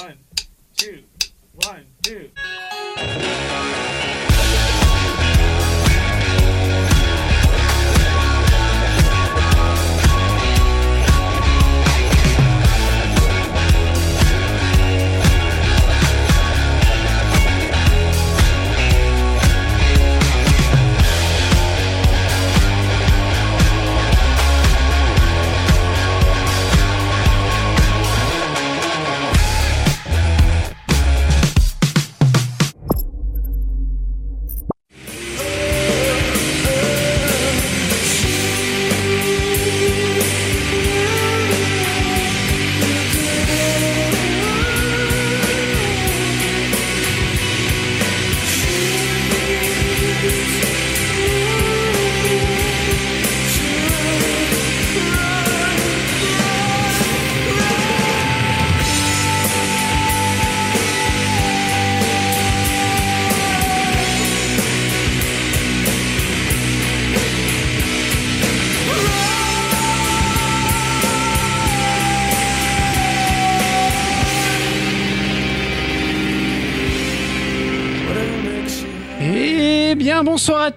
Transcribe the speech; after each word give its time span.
One, 0.00 0.18
two, 0.76 1.02
one, 1.64 1.84
two. 2.02 2.30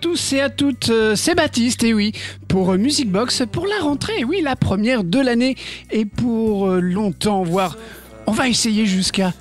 Tous 0.02 0.34
et 0.34 0.42
à 0.42 0.50
toutes, 0.50 0.90
euh, 0.90 1.16
c'est 1.16 1.36
Baptiste, 1.36 1.84
et 1.84 1.94
oui, 1.94 2.12
pour 2.48 2.72
euh, 2.72 2.78
Music 2.78 3.10
Box, 3.10 3.44
pour 3.52 3.68
la 3.68 3.78
rentrée, 3.78 4.24
oui, 4.24 4.42
la 4.42 4.56
première 4.56 5.04
de 5.04 5.20
l'année, 5.20 5.56
et 5.92 6.06
pour 6.06 6.68
euh, 6.68 6.80
longtemps, 6.80 7.44
voire, 7.44 7.78
on 8.26 8.32
va 8.32 8.50
essayer 8.50 8.86
jusqu'à 8.86 9.34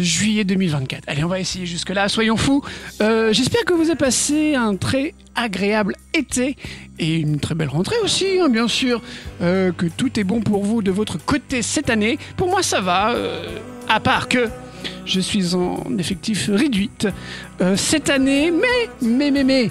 juillet 0.00 0.44
2024. 0.44 1.04
Allez, 1.08 1.24
on 1.24 1.28
va 1.28 1.38
essayer 1.38 1.66
jusque-là, 1.66 2.08
soyons 2.08 2.38
fous. 2.38 2.62
J'espère 3.00 3.66
que 3.66 3.74
vous 3.74 3.90
avez 3.90 3.96
passé 3.96 4.54
un 4.54 4.76
très 4.76 5.14
agréable 5.34 5.94
été, 6.14 6.56
et 6.98 7.16
une 7.16 7.38
très 7.38 7.54
belle 7.54 7.68
rentrée 7.68 7.96
aussi, 8.02 8.40
hein, 8.40 8.48
bien 8.48 8.66
sûr, 8.66 9.02
que 9.40 9.86
tout 9.94 10.18
est 10.18 10.24
bon 10.24 10.40
pour 10.40 10.64
vous 10.64 10.80
de 10.80 10.90
votre 10.90 11.22
côté 11.22 11.60
cette 11.60 11.90
année. 11.90 12.18
Pour 12.38 12.48
moi, 12.48 12.62
ça 12.62 12.80
va, 12.80 13.14
à 13.88 14.00
part 14.00 14.28
que 14.28 14.48
je 15.04 15.20
suis 15.20 15.54
en 15.54 15.98
effectif 15.98 16.48
réduite 16.52 17.08
euh, 17.60 17.76
cette 17.76 18.10
année, 18.10 18.50
mais, 18.50 18.90
mais, 19.02 19.30
mais, 19.30 19.44
mais, 19.44 19.70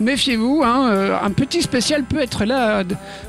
méfiez-vous, 0.00 0.62
hein, 0.64 0.90
euh, 0.90 1.18
un 1.20 1.30
petit 1.30 1.62
spécial 1.62 2.04
peut 2.04 2.20
être 2.20 2.44
là 2.44 2.82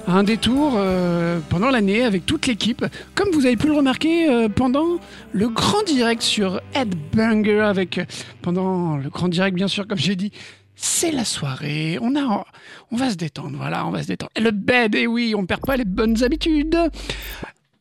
à 0.07 0.11
un 0.11 0.23
détour 0.23 0.73
euh, 0.75 1.39
pendant 1.49 1.69
l'année 1.69 2.03
avec 2.03 2.25
toute 2.25 2.47
l'équipe, 2.47 2.85
comme 3.15 3.29
vous 3.31 3.45
avez 3.45 3.57
pu 3.57 3.67
le 3.67 3.73
remarquer 3.73 4.47
pendant 4.55 4.99
le 5.31 5.49
grand 5.49 5.83
direct 5.83 6.21
sur 6.21 6.61
Headbanger, 6.73 7.61
avec 7.61 7.99
pendant 8.41 8.97
le 8.97 9.09
grand 9.09 9.27
direct 9.27 9.55
bien 9.55 9.67
sûr, 9.67 9.87
comme 9.87 9.97
j'ai 9.97 10.15
dit. 10.15 10.31
C'est 10.75 11.11
la 11.11 11.23
soirée, 11.23 11.99
on 12.01 12.97
va 12.97 13.09
se 13.09 13.15
détendre, 13.15 13.55
voilà, 13.57 13.85
on 13.85 13.91
va 13.91 14.01
se 14.01 14.07
détendre. 14.07 14.31
Et 14.35 14.41
le 14.41 14.51
bed, 14.51 14.95
et 14.95 15.05
oui, 15.05 15.33
on 15.37 15.45
perd 15.45 15.61
pas 15.61 15.77
les 15.77 15.85
bonnes 15.85 16.23
habitudes. 16.23 16.75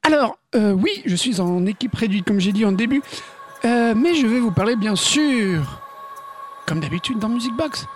Alors, 0.04 0.36
euh, 0.56 0.72
oui, 0.72 0.90
je 1.06 1.14
suis 1.14 1.40
en 1.40 1.64
équipe 1.64 1.94
réduite, 1.94 2.26
comme 2.26 2.40
j'ai 2.40 2.50
dit 2.50 2.64
en 2.64 2.72
début, 2.72 3.02
euh, 3.64 3.94
mais 3.96 4.16
je 4.16 4.26
vais 4.26 4.40
vous 4.40 4.50
parler, 4.50 4.74
bien 4.74 4.96
sûr, 4.96 5.80
comme 6.66 6.80
d'habitude 6.80 7.20
dans 7.20 7.28
Music 7.28 7.52
Box, 7.56 7.86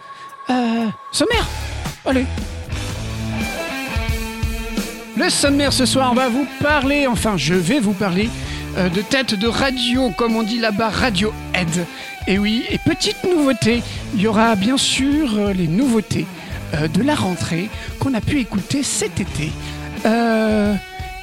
euh, 0.48 0.86
sommaire. 1.10 1.48
Allez. 2.04 2.24
Le 5.16 5.28
sommaire 5.28 5.72
ce 5.72 5.84
soir, 5.84 6.12
on 6.12 6.14
va 6.14 6.28
vous 6.28 6.46
parler, 6.62 7.08
enfin, 7.08 7.36
je 7.36 7.54
vais 7.54 7.80
vous 7.80 7.94
parler 7.94 8.30
euh, 8.76 8.88
de 8.88 9.02
tête 9.02 9.34
de 9.34 9.48
radio, 9.48 10.10
comme 10.16 10.36
on 10.36 10.44
dit 10.44 10.60
là-bas, 10.60 10.90
Radiohead. 10.90 11.86
Et 12.28 12.38
oui, 12.38 12.64
et 12.70 12.78
petite 12.78 13.24
nouveauté, 13.24 13.82
il 14.14 14.20
y 14.20 14.28
aura 14.28 14.54
bien 14.54 14.76
sûr 14.76 15.52
les 15.54 15.66
nouveautés 15.68 16.26
de 16.72 17.02
la 17.02 17.14
rentrée 17.14 17.68
qu'on 18.00 18.14
a 18.14 18.20
pu 18.20 18.40
écouter 18.40 18.82
cet 18.82 19.20
été. 19.20 19.50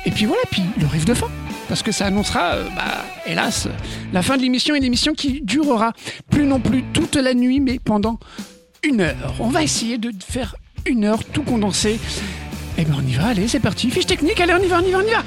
Et 0.06 0.12
puis 0.12 0.26
voilà, 0.26 0.42
puis 0.52 0.64
le 0.80 0.88
riff 0.88 1.06
de 1.06 1.14
fin. 1.14 1.30
Parce 1.70 1.82
que 1.82 1.92
ça 1.92 2.08
annoncera, 2.08 2.56
euh, 2.56 2.68
bah, 2.76 3.06
hélas, 3.26 3.68
la 4.12 4.22
fin 4.22 4.38
de 4.38 4.42
l'émission, 4.42 4.76
une 4.76 4.84
émission 4.84 5.14
qui 5.14 5.42
durera 5.42 5.94
plus 6.30 6.46
non 6.46 6.60
plus 6.60 6.84
toute 6.94 7.16
la 7.16 7.34
nuit, 7.34 7.60
mais 7.60 7.80
pendant 7.80 8.20
une 8.84 9.02
heure. 9.02 9.36
On 9.40 9.48
va 9.50 9.64
essayer 9.64 9.98
de 9.98 10.12
faire 10.26 10.56
une 10.86 11.06
heure 11.06 11.24
tout 11.24 11.44
condensé. 11.44 12.00
Eh 12.78 12.84
ben 12.84 12.96
on 12.98 13.08
y 13.08 13.14
va, 13.14 13.28
allez, 13.28 13.48
c'est 13.48 13.60
parti. 13.60 13.90
Fiche 13.90 14.06
technique, 14.06 14.40
allez, 14.42 14.54
on 14.54 14.64
y 14.64 14.68
va, 14.68 14.80
on 14.82 14.86
y 14.86 14.92
va, 14.92 14.98
on 15.00 15.08
y 15.08 15.12
va. 15.12 15.24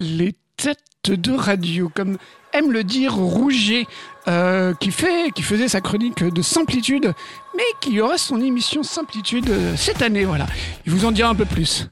Les 0.00 0.34
têtes 0.56 0.78
de 1.10 1.32
radio, 1.32 1.90
comme 1.94 2.18
aime 2.52 2.72
le 2.72 2.82
dire 2.84 3.14
Rouget, 3.14 3.86
euh, 4.28 4.74
qui, 4.74 4.90
fait, 4.90 5.30
qui 5.34 5.42
faisait 5.42 5.68
sa 5.68 5.80
chronique 5.80 6.24
de 6.24 6.42
Simplitude, 6.42 7.12
mais 7.56 7.62
qui 7.80 8.00
aura 8.00 8.18
son 8.18 8.40
émission 8.40 8.82
Simplitude 8.82 9.48
euh, 9.50 9.76
cette 9.76 10.02
année, 10.02 10.24
voilà. 10.24 10.46
Il 10.86 10.92
vous 10.92 11.04
en 11.04 11.12
dira 11.12 11.30
un 11.30 11.34
peu 11.34 11.44
plus. 11.44 11.88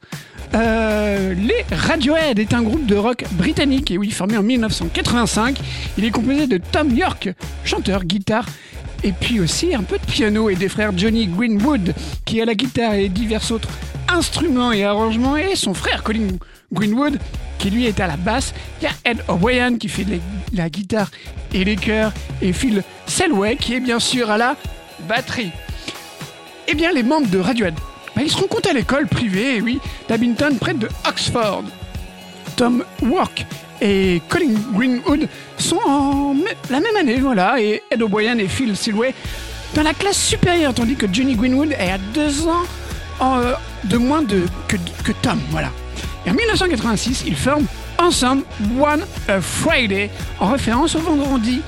Euh, 0.54 1.34
les 1.34 1.64
Radiohead 1.70 2.38
est 2.38 2.54
un 2.54 2.62
groupe 2.62 2.86
de 2.86 2.96
rock 2.96 3.24
britannique, 3.32 3.90
et 3.90 3.98
oui, 3.98 4.10
formé 4.10 4.36
en 4.36 4.42
1985. 4.42 5.58
Il 5.96 6.04
est 6.04 6.10
composé 6.10 6.46
de 6.46 6.58
Tom 6.58 6.90
York, 6.96 7.30
chanteur, 7.64 8.04
guitare, 8.04 8.46
et 9.02 9.12
puis 9.12 9.40
aussi 9.40 9.74
un 9.74 9.82
peu 9.82 9.98
de 9.98 10.06
piano, 10.06 10.50
et 10.50 10.54
des 10.54 10.68
frères 10.68 10.96
Johnny 10.96 11.26
Greenwood, 11.26 11.94
qui 12.24 12.40
a 12.40 12.44
la 12.44 12.54
guitare 12.54 12.94
et 12.94 13.08
divers 13.08 13.50
autres 13.50 13.68
instruments 14.08 14.72
et 14.72 14.84
arrangements, 14.84 15.36
et 15.36 15.54
son 15.54 15.74
frère 15.74 16.02
Colin 16.02 16.28
Greenwood, 16.72 17.18
qui 17.58 17.70
lui 17.70 17.86
est 17.86 18.00
à 18.00 18.06
la 18.06 18.16
basse. 18.16 18.54
Il 18.80 18.84
y 18.84 18.86
a 18.86 18.92
Ed 19.04 19.22
O'Brien 19.28 19.76
qui 19.76 19.88
fait 19.88 20.06
la 20.52 20.68
guitare 20.68 21.10
et 21.52 21.64
les 21.64 21.76
chœurs, 21.76 22.12
et 22.42 22.52
Phil 22.52 22.82
Selway 23.06 23.56
qui 23.56 23.74
est 23.74 23.80
bien 23.80 24.00
sûr 24.00 24.30
à 24.30 24.38
la 24.38 24.56
batterie. 25.08 25.52
Eh 26.66 26.74
bien, 26.74 26.92
les 26.92 27.02
membres 27.02 27.28
de 27.28 27.38
Radiohead, 27.38 27.74
bah, 28.14 28.22
ils 28.22 28.30
se 28.30 28.36
rencontrent 28.36 28.68
à 28.70 28.74
l'école 28.74 29.06
privée, 29.06 29.60
oui, 29.62 29.80
d'Abington, 30.08 30.56
près 30.60 30.74
de 30.74 30.88
Oxford. 31.06 31.64
Tom 32.56 32.84
Work 33.02 33.46
et 33.80 34.20
Colin 34.28 34.54
Greenwood 34.72 35.28
sont 35.58 35.80
en 35.86 36.34
la 36.70 36.80
même 36.80 36.96
année, 36.96 37.16
voilà, 37.16 37.60
et 37.60 37.82
Ed 37.90 38.02
O'Brien 38.02 38.38
et 38.38 38.48
Phil 38.48 38.76
Selway 38.76 39.14
dans 39.74 39.82
la 39.82 39.94
classe 39.94 40.18
supérieure, 40.22 40.74
tandis 40.74 40.96
que 40.96 41.06
Johnny 41.12 41.34
Greenwood 41.34 41.72
est 41.72 41.90
à 41.90 41.98
deux 42.14 42.46
ans 42.46 42.64
de 43.84 43.96
moins 43.96 44.22
de, 44.22 44.44
que, 44.66 44.76
que 45.04 45.12
Tom, 45.22 45.40
voilà. 45.50 45.70
Et 46.26 46.30
en 46.30 46.34
1986, 46.34 47.24
ils 47.26 47.36
forment 47.36 47.66
ensemble 47.98 48.44
One 48.80 49.04
a 49.28 49.40
Friday, 49.40 50.10
en 50.40 50.52
référence 50.52 50.94
au 50.94 51.00
vendredi, 51.00 51.60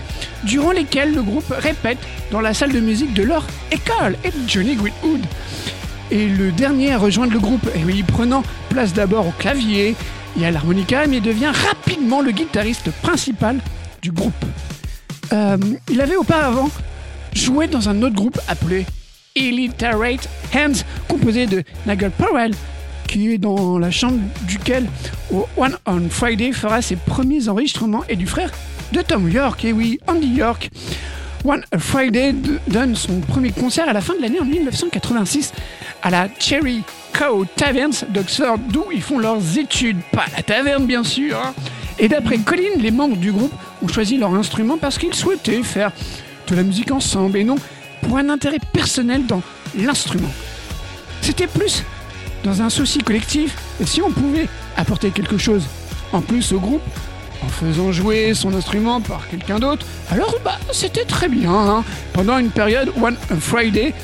durant 0.44 0.72
lesquels 0.72 1.14
le 1.14 1.22
groupe 1.22 1.52
répète 1.58 1.98
dans 2.30 2.40
la 2.40 2.54
salle 2.54 2.72
de 2.72 2.80
musique 2.80 3.14
de 3.14 3.22
leur 3.22 3.44
école, 3.70 4.16
et 4.24 4.30
Johnny 4.46 4.76
Greenwood 4.76 5.24
et 6.10 6.28
le 6.28 6.52
dernier 6.52 6.92
à 6.92 6.98
rejoindre 6.98 7.32
le 7.32 7.38
groupe, 7.38 7.68
et 7.74 7.84
oui, 7.84 8.02
prenant 8.02 8.42
place 8.68 8.92
d'abord 8.92 9.28
au 9.28 9.32
clavier 9.38 9.94
et 10.38 10.46
à 10.46 10.50
l'harmonica, 10.50 11.06
mais 11.06 11.20
devient 11.20 11.52
rapidement 11.68 12.20
le 12.20 12.30
guitariste 12.30 12.90
principal 13.02 13.58
du 14.02 14.12
groupe. 14.12 14.44
Euh, 15.32 15.56
il 15.90 16.00
avait 16.00 16.16
auparavant 16.16 16.70
joué 17.34 17.68
dans 17.68 17.88
un 17.88 18.02
autre 18.02 18.16
groupe 18.16 18.40
appelé 18.48 18.86
Illiterate 19.36 20.28
Hands, 20.54 20.84
composé 21.08 21.46
de 21.46 21.62
Nigel 21.86 22.10
Powell, 22.10 22.52
qui 23.06 23.32
est 23.32 23.38
dans 23.38 23.78
la 23.78 23.90
chambre 23.90 24.18
duquel 24.42 24.86
One 25.56 25.76
on 25.86 26.08
Friday 26.10 26.52
fera 26.52 26.82
ses 26.82 26.96
premiers 26.96 27.48
enregistrements, 27.48 28.04
et 28.08 28.16
du 28.16 28.26
frère 28.26 28.50
de 28.92 29.02
Tom 29.02 29.30
York, 29.30 29.64
et 29.64 29.72
oui, 29.72 30.00
Andy 30.08 30.26
York. 30.26 30.70
One 31.44 31.64
Friday 31.78 32.34
donne 32.68 32.94
son 32.94 33.20
premier 33.20 33.50
concert 33.50 33.88
à 33.88 33.92
la 33.92 34.00
fin 34.00 34.14
de 34.14 34.20
l'année 34.22 34.40
en 34.40 34.44
1986 34.44 35.52
à 36.02 36.10
la 36.10 36.28
Cherry 36.38 36.82
Cow 37.18 37.46
Taverns 37.56 38.04
d'Oxford, 38.10 38.58
d'où 38.58 38.84
ils 38.92 39.02
font 39.02 39.18
leurs 39.18 39.58
études. 39.58 39.98
Pas 40.12 40.26
la 40.36 40.42
taverne, 40.42 40.86
bien 40.86 41.02
sûr. 41.02 41.38
hein. 41.38 41.54
Et 41.98 42.08
d'après 42.08 42.38
Colin, 42.38 42.76
les 42.78 42.90
membres 42.90 43.16
du 43.16 43.32
groupe 43.32 43.52
ont 43.82 43.88
choisi 43.88 44.18
leur 44.18 44.34
instrument 44.34 44.76
parce 44.78 44.98
qu'ils 44.98 45.14
souhaitaient 45.14 45.62
faire 45.62 45.92
de 46.48 46.54
la 46.54 46.62
musique 46.62 46.90
ensemble 46.90 47.38
et 47.38 47.44
non 47.44 47.56
pour 48.02 48.16
un 48.18 48.28
intérêt 48.28 48.58
personnel 48.72 49.26
dans 49.26 49.42
l'instrument. 49.76 50.30
C'était 51.22 51.46
plus 51.46 51.84
dans 52.44 52.62
un 52.62 52.70
souci 52.70 52.98
collectif 52.98 53.56
et 53.80 53.86
si 53.86 54.00
on 54.02 54.10
pouvait 54.10 54.48
apporter 54.76 55.10
quelque 55.10 55.36
chose 55.38 55.64
en 56.12 56.20
plus 56.22 56.52
au 56.52 56.58
groupe 56.58 56.82
en 57.44 57.48
faisant 57.48 57.92
jouer 57.92 58.34
son 58.34 58.54
instrument 58.54 59.00
par 59.00 59.28
quelqu'un 59.28 59.58
d'autre, 59.58 59.86
alors 60.10 60.38
bah 60.44 60.58
c'était 60.72 61.04
très 61.04 61.28
bien. 61.28 61.52
hein. 61.52 61.84
Pendant 62.12 62.38
une 62.38 62.50
période, 62.50 62.92
One 63.00 63.16
Friday 63.40 63.94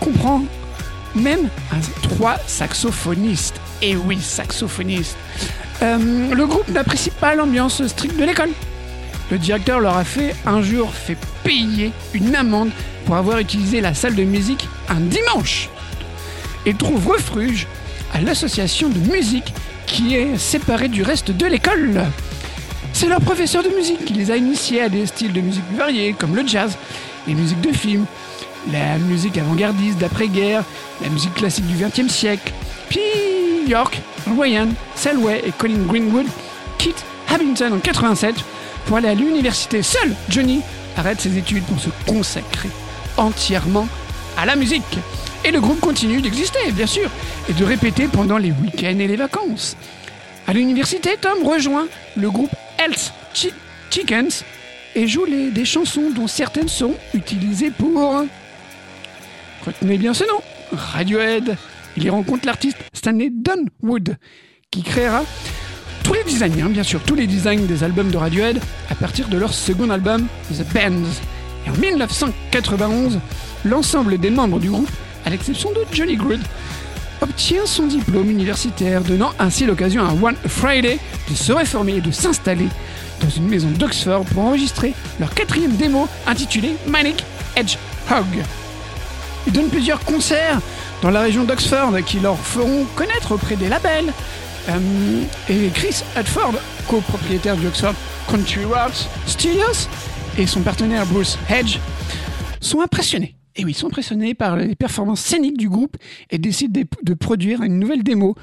comprend 0.00 0.42
même 1.14 1.48
trois 2.02 2.36
saxophonistes. 2.46 3.60
Et 3.82 3.96
oui, 3.96 4.18
saxophonistes. 4.20 5.16
Euh, 5.82 6.34
le 6.34 6.46
groupe 6.46 6.68
n'apprécie 6.68 7.10
pas 7.10 7.34
l'ambiance 7.34 7.86
stricte 7.86 8.18
de 8.18 8.24
l'école. 8.24 8.50
Le 9.30 9.38
directeur 9.38 9.80
leur 9.80 9.96
a 9.96 10.04
fait 10.04 10.34
un 10.46 10.62
jour 10.62 10.92
fait 10.92 11.16
payer 11.44 11.92
une 12.14 12.34
amende 12.34 12.70
pour 13.04 13.16
avoir 13.16 13.38
utilisé 13.38 13.80
la 13.80 13.94
salle 13.94 14.14
de 14.14 14.24
musique 14.24 14.68
un 14.88 15.00
dimanche. 15.00 15.68
Ils 16.66 16.74
trouvent 16.76 17.06
refuge 17.06 17.66
à 18.14 18.20
l'association 18.20 18.88
de 18.88 18.98
musique 19.10 19.52
qui 19.86 20.14
est 20.16 20.36
séparée 20.38 20.88
du 20.88 21.02
reste 21.02 21.30
de 21.30 21.46
l'école. 21.46 22.04
C'est 22.98 23.06
leur 23.06 23.20
professeur 23.20 23.62
de 23.62 23.68
musique 23.68 24.06
qui 24.06 24.12
les 24.12 24.32
a 24.32 24.36
initiés 24.36 24.82
à 24.82 24.88
des 24.88 25.06
styles 25.06 25.32
de 25.32 25.40
musique 25.40 25.62
variés 25.76 26.16
comme 26.18 26.34
le 26.34 26.44
jazz, 26.44 26.76
les 27.28 27.34
musiques 27.34 27.60
de 27.60 27.70
film, 27.70 28.04
la 28.72 28.98
musique 28.98 29.38
avant-gardiste 29.38 29.98
d'après-guerre, 29.98 30.64
la 31.00 31.08
musique 31.08 31.32
classique 31.34 31.66
du 31.68 31.76
XXe 31.76 32.12
siècle. 32.12 32.52
Puis 32.88 32.98
York, 33.68 34.00
Ryan, 34.26 34.66
Selway 34.96 35.44
et 35.46 35.52
Colin 35.52 35.78
Greenwood 35.86 36.26
quittent 36.76 37.04
Hamilton 37.32 37.74
en 37.74 37.78
87 37.78 38.34
pour 38.86 38.96
aller 38.96 39.10
à 39.10 39.14
l'université. 39.14 39.80
Seul 39.84 40.12
Johnny 40.28 40.62
arrête 40.96 41.20
ses 41.20 41.38
études 41.38 41.62
pour 41.66 41.78
se 41.78 41.90
consacrer 42.04 42.70
entièrement 43.16 43.86
à 44.36 44.44
la 44.44 44.56
musique. 44.56 44.98
Et 45.44 45.52
le 45.52 45.60
groupe 45.60 45.78
continue 45.78 46.20
d'exister, 46.20 46.72
bien 46.72 46.88
sûr, 46.88 47.08
et 47.48 47.52
de 47.52 47.64
répéter 47.64 48.08
pendant 48.08 48.38
les 48.38 48.50
week-ends 48.50 48.98
et 48.98 49.06
les 49.06 49.14
vacances. 49.14 49.76
À 50.48 50.52
l'université, 50.52 51.10
Tom 51.20 51.46
rejoint 51.46 51.86
le 52.16 52.28
groupe 52.28 52.50
Health 52.78 53.12
Chi- 53.34 53.52
Chickens 53.90 54.44
et 54.94 55.06
joue 55.06 55.26
des 55.26 55.64
chansons 55.64 56.10
dont 56.14 56.26
certaines 56.26 56.68
sont 56.68 56.94
utilisées 57.14 57.70
pour... 57.70 58.24
Retenez 59.66 59.98
bien 59.98 60.14
ce 60.14 60.24
nom, 60.24 60.40
Radiohead. 60.72 61.56
Il 61.96 62.04
y 62.04 62.10
rencontre 62.10 62.46
l'artiste 62.46 62.78
Stanley 62.92 63.30
Dunwood, 63.30 64.16
qui 64.70 64.82
créera 64.82 65.24
tous 66.04 66.14
les 66.14 66.24
designs, 66.24 66.62
hein, 66.62 66.68
bien 66.68 66.82
sûr, 66.84 67.00
tous 67.02 67.14
les 67.16 67.26
designs 67.26 67.66
des 67.66 67.84
albums 67.84 68.10
de 68.10 68.16
Radiohead 68.16 68.60
à 68.88 68.94
partir 68.94 69.28
de 69.28 69.36
leur 69.36 69.52
second 69.52 69.90
album, 69.90 70.26
The 70.50 70.64
Bands. 70.72 71.10
Et 71.66 71.70
en 71.70 71.74
1991, 71.74 73.18
l'ensemble 73.64 74.18
des 74.18 74.30
membres 74.30 74.58
du 74.60 74.70
groupe, 74.70 74.90
à 75.26 75.30
l'exception 75.30 75.70
de 75.72 75.80
Johnny 75.92 76.16
Good, 76.16 76.40
obtient 77.20 77.66
son 77.66 77.86
diplôme 77.86 78.30
universitaire, 78.30 79.02
donnant 79.02 79.32
ainsi 79.38 79.66
l'occasion 79.66 80.04
à 80.04 80.12
One 80.12 80.36
Friday 80.46 80.98
de 81.28 81.34
se 81.34 81.52
réformer 81.52 81.96
et 81.96 82.00
de 82.00 82.10
s'installer 82.10 82.68
dans 83.20 83.30
une 83.30 83.48
maison 83.48 83.68
d'Oxford 83.70 84.24
pour 84.24 84.44
enregistrer 84.44 84.94
leur 85.18 85.34
quatrième 85.34 85.76
démo 85.76 86.08
intitulée 86.26 86.76
Manic 86.86 87.24
Hedgehog. 87.56 88.44
Ils 89.46 89.52
donnent 89.52 89.70
plusieurs 89.70 90.00
concerts 90.00 90.60
dans 91.02 91.10
la 91.10 91.20
région 91.20 91.44
d'Oxford 91.44 91.92
qui 92.06 92.20
leur 92.20 92.38
feront 92.38 92.84
connaître 92.96 93.32
auprès 93.32 93.56
des 93.56 93.68
labels. 93.68 94.12
Euh, 94.68 95.22
et 95.48 95.70
Chris 95.72 96.02
Hadford, 96.14 96.54
copropriétaire 96.86 97.56
du 97.56 97.66
Oxford 97.66 97.94
Country 98.30 98.64
Roads 98.64 99.08
Studios, 99.26 99.88
et 100.36 100.46
son 100.46 100.60
partenaire 100.60 101.06
Bruce 101.06 101.38
Hedge 101.48 101.78
sont 102.60 102.80
impressionnés. 102.80 103.37
Et 103.58 103.64
oui, 103.64 103.72
ils 103.72 103.74
sont 103.74 103.88
impressionnés 103.88 104.34
par 104.34 104.56
les 104.56 104.76
performances 104.76 105.20
scéniques 105.20 105.58
du 105.58 105.68
groupe 105.68 105.96
et 106.30 106.38
décident 106.38 106.80
de, 107.02 107.14
produire 107.14 107.62
une 107.62 107.80
nouvelle 107.80 108.04
démo, 108.04 108.36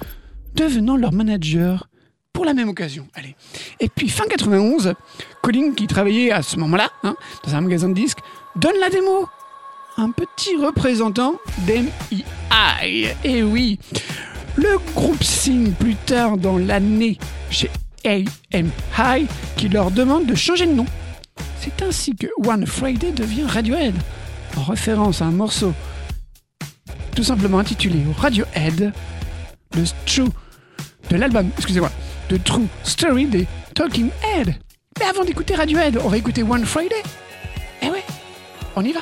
devenant 0.56 0.98
leur 0.98 1.14
manager 1.14 1.90
pour 2.34 2.44
la 2.44 2.54
même 2.54 2.68
occasion. 2.68 3.08
Allez. 3.14 3.34
Et 3.80 3.88
puis 3.88 4.10
fin 4.10 4.26
91, 4.26 4.94
Colin, 5.42 5.72
qui 5.72 5.88
travaillait 5.88 6.32
à 6.32 6.44
ce 6.44 6.58
moment-là 6.58 6.90
hein, 7.04 7.16
dans 7.46 7.56
un 7.56 7.62
magasin 7.62 7.88
de 7.88 7.94
disques, 7.94 8.20
donne 8.58 8.76
la 8.82 8.90
démo 8.90 9.28
un 9.98 10.12
petit 10.12 10.58
représentant 10.58 11.36
d'MEI. 11.66 13.16
Et 13.24 13.42
oui, 13.42 13.80
le 14.58 14.78
groupe 14.94 15.24
signe 15.24 15.72
plus 15.72 15.96
tard 15.96 16.36
dans 16.36 16.58
l'année 16.58 17.18
chez 17.50 17.72
AMI 18.04 19.28
qui 19.56 19.70
leur 19.70 19.92
demande 19.92 20.26
de 20.26 20.36
changer 20.36 20.66
de 20.66 20.74
nom. 20.74 20.86
C'est 21.62 21.82
ainsi 21.82 22.16
que 22.16 22.28
One 22.46 22.68
Friday 22.68 23.12
devient 23.14 23.46
Radiohead, 23.46 23.96
en 24.58 24.64
référence 24.64 25.22
à 25.22 25.26
un 25.26 25.32
morceau 25.32 25.74
tout 27.16 27.24
simplement 27.24 27.60
intitulé 27.60 28.00
Radiohead, 28.18 28.94
le 29.74 29.84
True 30.06 30.30
de 31.10 31.16
l'album, 31.16 31.50
excusez-moi, 31.58 31.92
The 32.28 32.44
True 32.44 32.68
Story 32.84 33.26
des 33.26 33.48
Talking 33.74 34.10
Head. 34.36 34.56
Mais 35.00 35.06
avant 35.06 35.24
d'écouter 35.24 35.56
Radiohead, 35.56 35.98
on 36.04 36.10
va 36.10 36.18
écouter 36.18 36.44
One 36.44 36.66
Friday. 36.66 37.04
Eh 37.82 37.90
ouais, 37.90 38.04
on 38.76 38.84
y 38.84 38.92
va. 38.92 39.02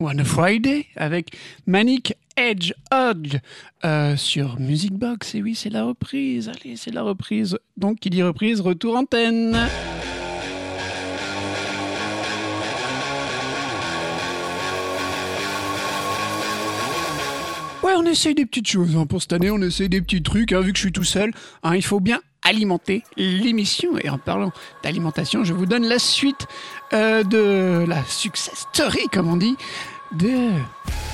One 0.00 0.24
Friday 0.24 0.86
avec 0.94 1.36
Manic 1.66 2.14
Edge 2.36 2.72
Hodge 2.92 3.38
euh, 3.84 4.16
sur 4.16 4.60
Music 4.60 4.92
Box. 4.92 5.34
Et 5.34 5.42
oui, 5.42 5.56
c'est 5.56 5.70
la 5.70 5.82
reprise. 5.84 6.48
Allez, 6.48 6.76
c'est 6.76 6.92
la 6.92 7.02
reprise. 7.02 7.58
Donc, 7.76 7.98
qui 7.98 8.08
dit 8.08 8.22
reprise, 8.22 8.60
retour 8.60 8.94
antenne. 8.96 9.56
Ouais, 17.82 17.92
on 17.96 18.04
essaye 18.04 18.34
des 18.34 18.44
petites 18.46 18.68
choses. 18.68 18.96
hein. 18.96 19.06
Pour 19.06 19.22
cette 19.22 19.32
année, 19.32 19.50
on 19.50 19.60
essaye 19.62 19.88
des 19.88 20.00
petits 20.02 20.22
trucs. 20.22 20.52
hein, 20.52 20.60
vu 20.60 20.72
que 20.72 20.78
je 20.78 20.82
suis 20.82 20.92
tout 20.92 21.04
seul, 21.04 21.32
hein, 21.62 21.76
il 21.76 21.82
faut 21.84 22.00
bien 22.00 22.20
alimenter 22.42 23.02
l'émission. 23.16 23.98
Et 23.98 24.08
en 24.08 24.18
parlant 24.18 24.52
d'alimentation, 24.82 25.44
je 25.44 25.52
vous 25.52 25.66
donne 25.66 25.86
la 25.86 25.98
suite 25.98 26.46
euh, 26.92 27.22
de 27.22 27.84
la 27.86 28.04
success 28.04 28.66
story, 28.72 29.08
comme 29.12 29.28
on 29.28 29.36
dit, 29.36 29.56
de 30.12 30.50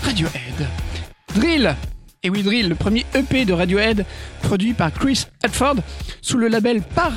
Radiohead. 0.02 0.68
Drill 1.34 1.74
et 2.24 2.30
oui, 2.30 2.42
Drill, 2.42 2.70
le 2.70 2.74
premier 2.74 3.04
EP 3.14 3.44
de 3.44 3.52
Radiohead, 3.52 4.06
produit 4.42 4.72
par 4.72 4.90
Chris 4.94 5.26
Hadford, 5.42 5.76
sous 6.22 6.38
le 6.38 6.48
label 6.48 6.80
Par 6.80 7.12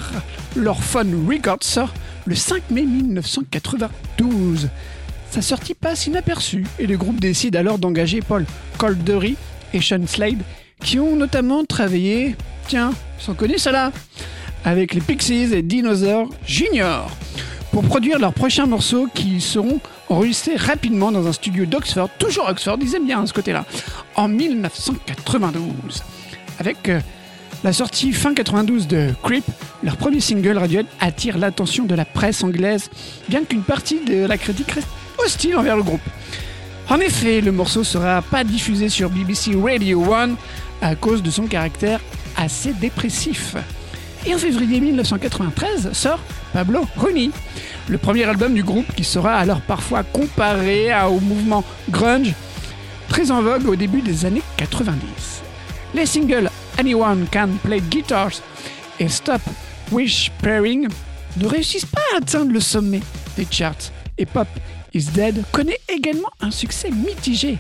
Phone 0.82 1.26
Records, 1.30 1.88
le 2.26 2.36
5 2.36 2.72
mai 2.72 2.82
1992. 2.82 4.68
Sa 5.32 5.42
sortie 5.42 5.76
passe 5.76 6.08
inaperçue 6.08 6.66
et 6.78 6.88
le 6.88 6.98
groupe 6.98 7.22
décide 7.22 7.56
alors 7.56 7.80
d'engager 7.80 8.22
Paul 8.22 8.46
Caldery 8.78 9.38
et 9.74 9.80
Sean 9.80 10.06
Slade, 10.06 10.42
qui 10.84 11.00
ont 11.00 11.16
notamment 11.16 11.66
travaillé, 11.66 12.36
tiens, 12.68 12.92
sans 13.20 13.34
connaître 13.34 13.62
cela, 13.62 13.92
avec 14.66 14.94
les 14.94 15.02
Pixies 15.02 15.54
et 15.54 15.62
Dinosaur 15.62 16.30
Junior, 16.46 17.10
pour 17.72 17.84
produire 17.84 18.20
leurs 18.20 18.34
prochains 18.34 18.66
morceaux 18.66 19.08
qui 19.14 19.42
seront 19.42 19.80
enregistrés 20.10 20.56
rapidement 20.56 21.12
dans 21.12 21.28
un 21.28 21.34
studio 21.34 21.66
d'Oxford, 21.66 22.10
toujours 22.18 22.48
Oxford, 22.50 22.78
ils 22.82 22.96
aiment 22.96 23.06
bien 23.06 23.20
hein, 23.20 23.26
ce 23.26 23.34
côté-là, 23.34 23.66
en 24.16 24.28
1992. 24.28 26.04
Avec 26.60 26.90
euh, 26.90 27.00
la 27.64 27.74
sortie 27.74 28.14
fin 28.14 28.34
92 28.34 28.88
de 28.88 29.10
Creep, 29.24 29.44
leur 29.84 29.98
premier 29.98 30.22
single 30.22 30.58
Radiohead 30.58 30.88
attire 31.00 31.38
l'attention 31.38 31.86
de 31.86 31.96
la 31.96 32.06
presse 32.06 32.44
anglaise, 32.44 32.90
bien 33.30 33.44
qu'une 33.44 33.64
partie 33.64 34.00
de 34.06 34.26
la 34.26 34.38
critique 34.38 34.72
reste 34.72 34.88
hostile 35.18 35.56
envers 35.58 35.76
le 35.76 35.84
groupe. 35.84 36.02
En 36.90 37.00
effet, 37.00 37.42
le 37.42 37.52
morceau 37.52 37.84
sera 37.84 38.22
pas 38.22 38.44
diffusé 38.44 38.88
sur 38.90 39.10
BBC 39.10 39.52
Radio 39.62 40.14
1 40.14 40.30
à 40.82 40.96
cause 40.96 41.24
de 41.24 41.32
son 41.32 41.48
caractère 41.48 42.00
assez 42.36 42.74
dépressif. 42.74 43.56
Et 44.26 44.34
en 44.34 44.38
février 44.38 44.80
1993 44.80 45.94
sort 45.94 46.20
Pablo 46.54 46.86
Honey, 46.98 47.30
le 47.88 47.98
premier 47.98 48.24
album 48.24 48.54
du 48.54 48.64
groupe 48.64 48.94
qui 48.96 49.04
sera 49.04 49.36
alors 49.36 49.62
parfois 49.62 50.04
comparé 50.04 50.90
au 51.06 51.20
mouvement 51.20 51.64
grunge, 51.90 52.34
très 53.08 53.32
en 53.32 53.42
vogue 53.42 53.68
au 53.68 53.76
début 53.76 54.02
des 54.02 54.26
années 54.26 54.44
90. 54.58 55.00
Les 55.94 56.06
singles 56.06 56.50
Anyone 56.78 57.26
Can 57.32 57.50
Play 57.64 57.82
Guitars 57.82 58.42
et 59.00 59.08
Stop 59.08 59.42
Whispering 59.92 60.88
ne 61.38 61.48
réussissent 61.48 61.86
pas 61.86 62.02
à 62.14 62.18
atteindre 62.18 62.52
le 62.52 62.60
sommet 62.60 63.02
des 63.38 63.48
charts 63.50 63.92
et 64.18 64.26
Pop 64.26 64.48
is 64.94 65.06
Dead 65.14 65.44
connaît 65.52 65.80
également 65.88 66.30
un 66.42 66.52
succès 66.52 66.90
mitigé. 66.90 67.58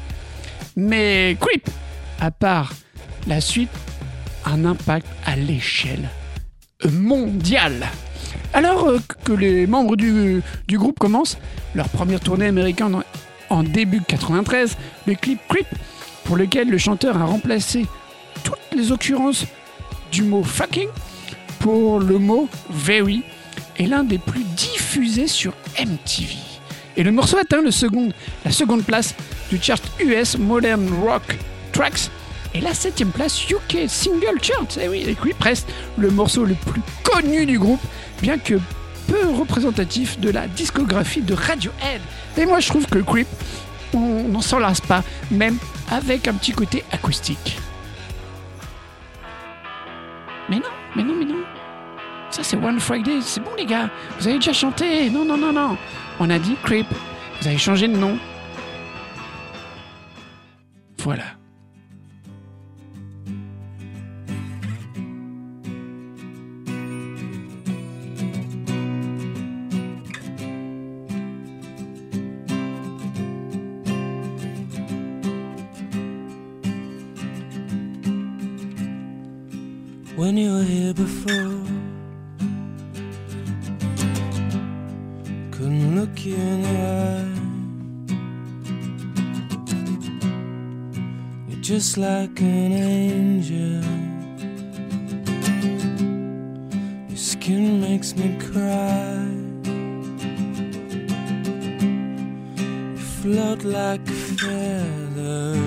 Mais 0.75 1.37
Creep, 1.39 1.69
à 2.19 2.31
part 2.31 2.73
la 3.27 3.41
suite, 3.41 3.69
un 4.45 4.65
impact 4.65 5.07
à 5.25 5.35
l'échelle 5.35 6.09
mondiale. 6.89 7.87
Alors 8.53 8.87
euh, 8.87 8.99
que 9.23 9.33
les 9.33 9.67
membres 9.67 9.95
du, 9.95 10.41
groupe 10.69 10.99
commencent 10.99 11.37
leur 11.75 11.89
première 11.89 12.19
tournée 12.19 12.47
américaine 12.47 13.03
en, 13.49 13.63
début 13.63 14.01
93, 14.01 14.77
le 15.05 15.15
clip 15.15 15.39
Creep, 15.49 15.67
pour 16.23 16.37
lequel 16.37 16.69
le 16.69 16.77
chanteur 16.77 17.17
a 17.17 17.25
remplacé 17.25 17.85
toutes 18.43 18.59
les 18.75 18.91
occurrences 18.91 19.45
du 20.11 20.23
mot 20.23 20.43
fucking 20.43 20.89
pour 21.59 21.99
le 21.99 22.17
mot 22.17 22.47
very, 22.69 23.23
est 23.77 23.87
l'un 23.87 24.03
des 24.03 24.17
plus 24.17 24.43
diffusés 24.55 25.27
sur 25.27 25.53
MTV. 25.79 26.35
Et 26.95 27.03
le 27.03 27.11
morceau 27.11 27.37
atteint 27.37 27.61
la 27.61 27.71
seconde 27.71 28.83
place 28.83 29.13
du 29.49 29.61
chart 29.61 29.81
US 29.99 30.37
Modern 30.37 30.87
Rock 31.03 31.37
Tracks 31.71 32.09
et 32.53 32.61
la 32.61 32.73
septième 32.73 33.09
place 33.09 33.49
UK 33.49 33.87
Single 33.87 34.41
Chart. 34.41 34.67
Et 34.81 34.87
oui, 34.87 35.03
et 35.07 35.15
Creep 35.15 35.41
reste 35.41 35.69
le 35.97 36.09
morceau 36.09 36.45
le 36.45 36.55
plus 36.55 36.81
connu 37.03 37.45
du 37.45 37.59
groupe, 37.59 37.81
bien 38.21 38.37
que 38.37 38.59
peu 39.07 39.29
représentatif 39.29 40.19
de 40.19 40.29
la 40.29 40.47
discographie 40.47 41.21
de 41.21 41.33
Radiohead. 41.33 42.01
Et 42.37 42.45
moi, 42.45 42.59
je 42.59 42.67
trouve 42.67 42.85
que 42.85 42.99
Creep, 42.99 43.27
on 43.93 44.23
n'en 44.23 44.41
s'en 44.41 44.59
lasse 44.59 44.81
pas, 44.81 45.03
même 45.31 45.57
avec 45.89 46.27
un 46.27 46.33
petit 46.33 46.51
côté 46.51 46.83
acoustique. 46.91 47.57
Mais 50.49 50.57
non, 50.57 50.63
mais 50.95 51.03
non, 51.03 51.15
mais 51.17 51.25
non. 51.25 51.43
Ça, 52.29 52.43
c'est 52.43 52.57
One 52.57 52.79
Friday. 52.79 53.19
C'est 53.21 53.41
bon, 53.41 53.51
les 53.57 53.65
gars. 53.65 53.89
Vous 54.19 54.27
avez 54.27 54.37
déjà 54.37 54.53
chanté. 54.53 55.09
Non, 55.09 55.25
non, 55.25 55.37
non, 55.37 55.53
non. 55.53 55.77
On 56.19 56.29
a 56.29 56.39
dit 56.39 56.55
Creep. 56.63 56.87
Vous 57.41 57.47
avez 57.47 57.57
changé 57.57 57.87
de 57.87 57.97
nom. 57.97 58.17
Voilà. 60.99 61.36
You 80.37 80.53
were 80.53 80.63
here 80.63 80.93
before. 80.93 81.63
Couldn't 85.51 85.95
look 85.95 86.25
you 86.25 86.35
in 86.35 86.61
the 86.61 86.77
eye. 87.07 87.33
You're 91.49 91.61
just 91.61 91.97
like 91.97 92.39
an 92.39 92.71
angel. 92.73 93.83
Your 97.09 97.17
skin 97.17 97.81
makes 97.81 98.15
me 98.15 98.37
cry. 98.37 99.25
You 102.93 102.97
float 102.97 103.63
like 103.63 104.07
a 104.07 104.13
feather 104.13 105.66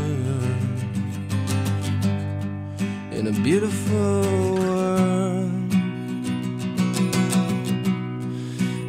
a 3.31 3.43
beautiful 3.43 4.23
world. 4.59 5.73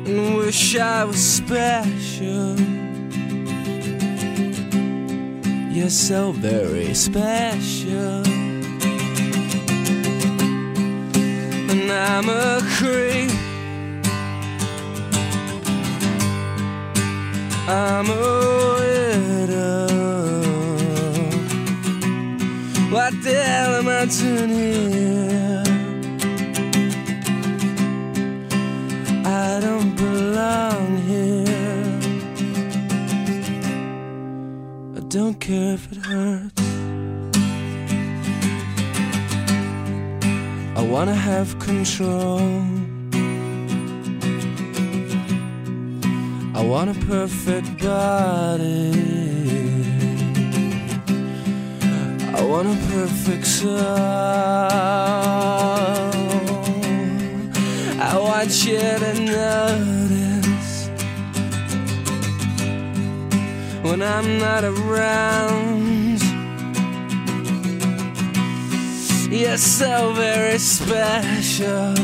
And 0.07 0.37
wish 0.37 0.75
I 0.77 1.03
was 1.03 1.19
special. 1.19 2.55
You're 5.71 5.89
so 5.89 6.31
very 6.31 6.93
special. 6.95 8.23
And 11.71 11.91
I'm 11.91 12.27
a 12.29 12.61
creep. 12.77 13.31
I'm 17.67 18.09
a 18.09 19.00
What 22.91 23.13
the 23.23 23.33
hell 23.33 23.75
am 23.75 23.87
I 23.87 24.05
doing 24.05 24.49
here? 24.49 25.63
I 29.25 29.61
don't 29.61 29.95
belong 29.95 30.97
here. 31.07 31.99
I 34.97 34.99
don't 35.07 35.39
care 35.39 35.75
if 35.75 35.89
it 35.93 35.99
hurts. 35.99 36.61
I 40.75 40.81
wanna 40.83 41.15
have 41.15 41.57
control. 41.59 42.41
I 46.53 46.61
want 46.61 46.89
a 46.89 46.97
perfect 47.05 47.81
body. 47.81 49.20
Want 52.51 52.67
a 52.67 52.75
perfect 52.87 53.47
soul. 53.47 53.77
I 58.09 58.17
want 58.19 58.65
you 58.65 58.77
to 58.77 59.13
notice 59.39 60.89
when 63.81 64.01
I'm 64.01 64.37
not 64.37 64.65
around. 64.65 66.19
You're 69.31 69.57
so 69.57 70.11
very 70.13 70.57
special. 70.57 71.95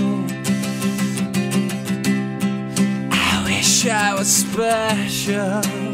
I 3.12 3.44
wish 3.46 3.86
I 3.86 4.14
was 4.18 4.30
special. 4.34 5.87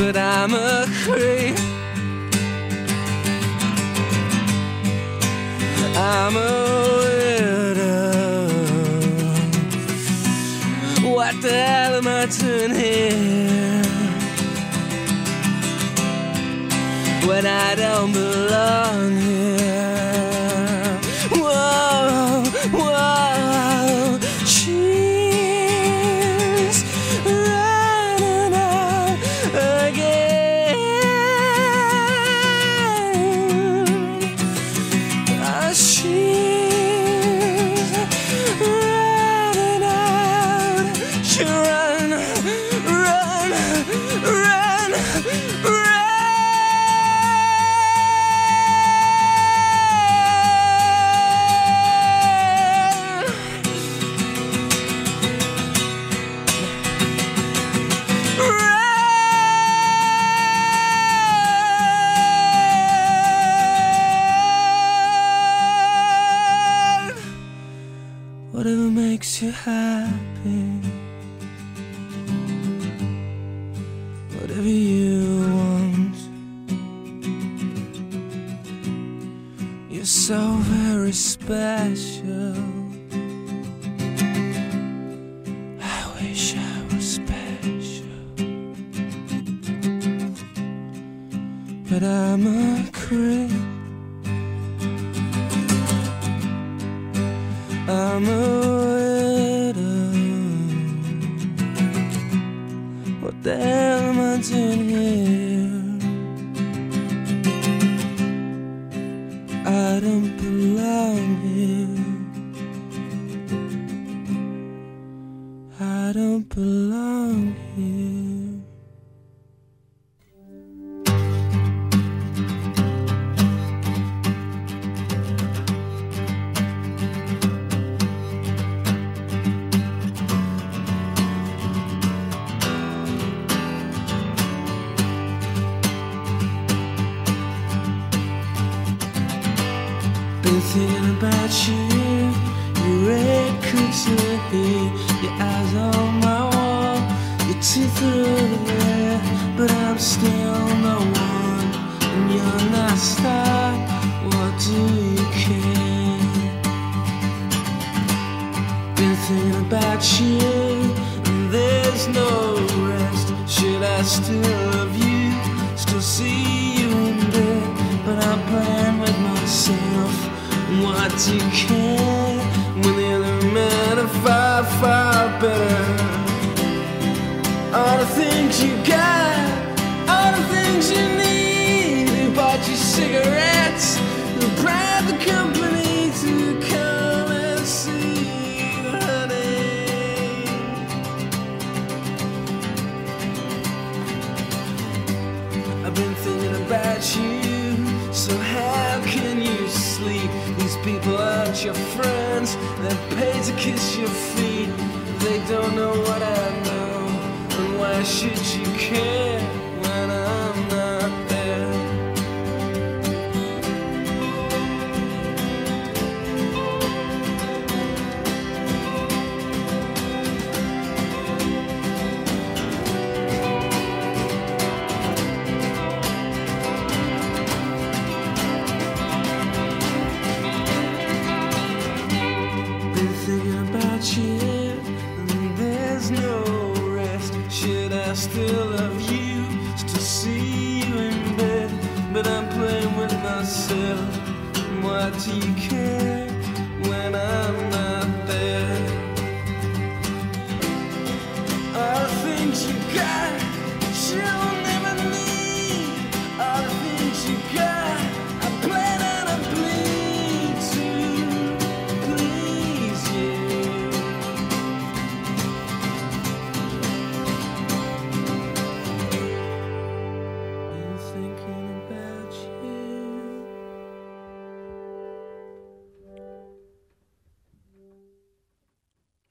but 0.00 0.16
I'm 0.16 0.54
a 0.54 0.86
creep. 1.04 1.56
I'm 5.94 6.36
a 6.36 6.52
widow. 7.02 8.48
What 11.14 11.34
the 11.42 11.52
hell 11.52 11.94
am 11.96 12.08
I 12.08 12.24
doing 12.26 12.74
here? 12.74 13.82
When 17.28 17.44
I 17.46 17.74
don't 17.74 18.12
belong 18.12 19.16
here. 19.18 19.39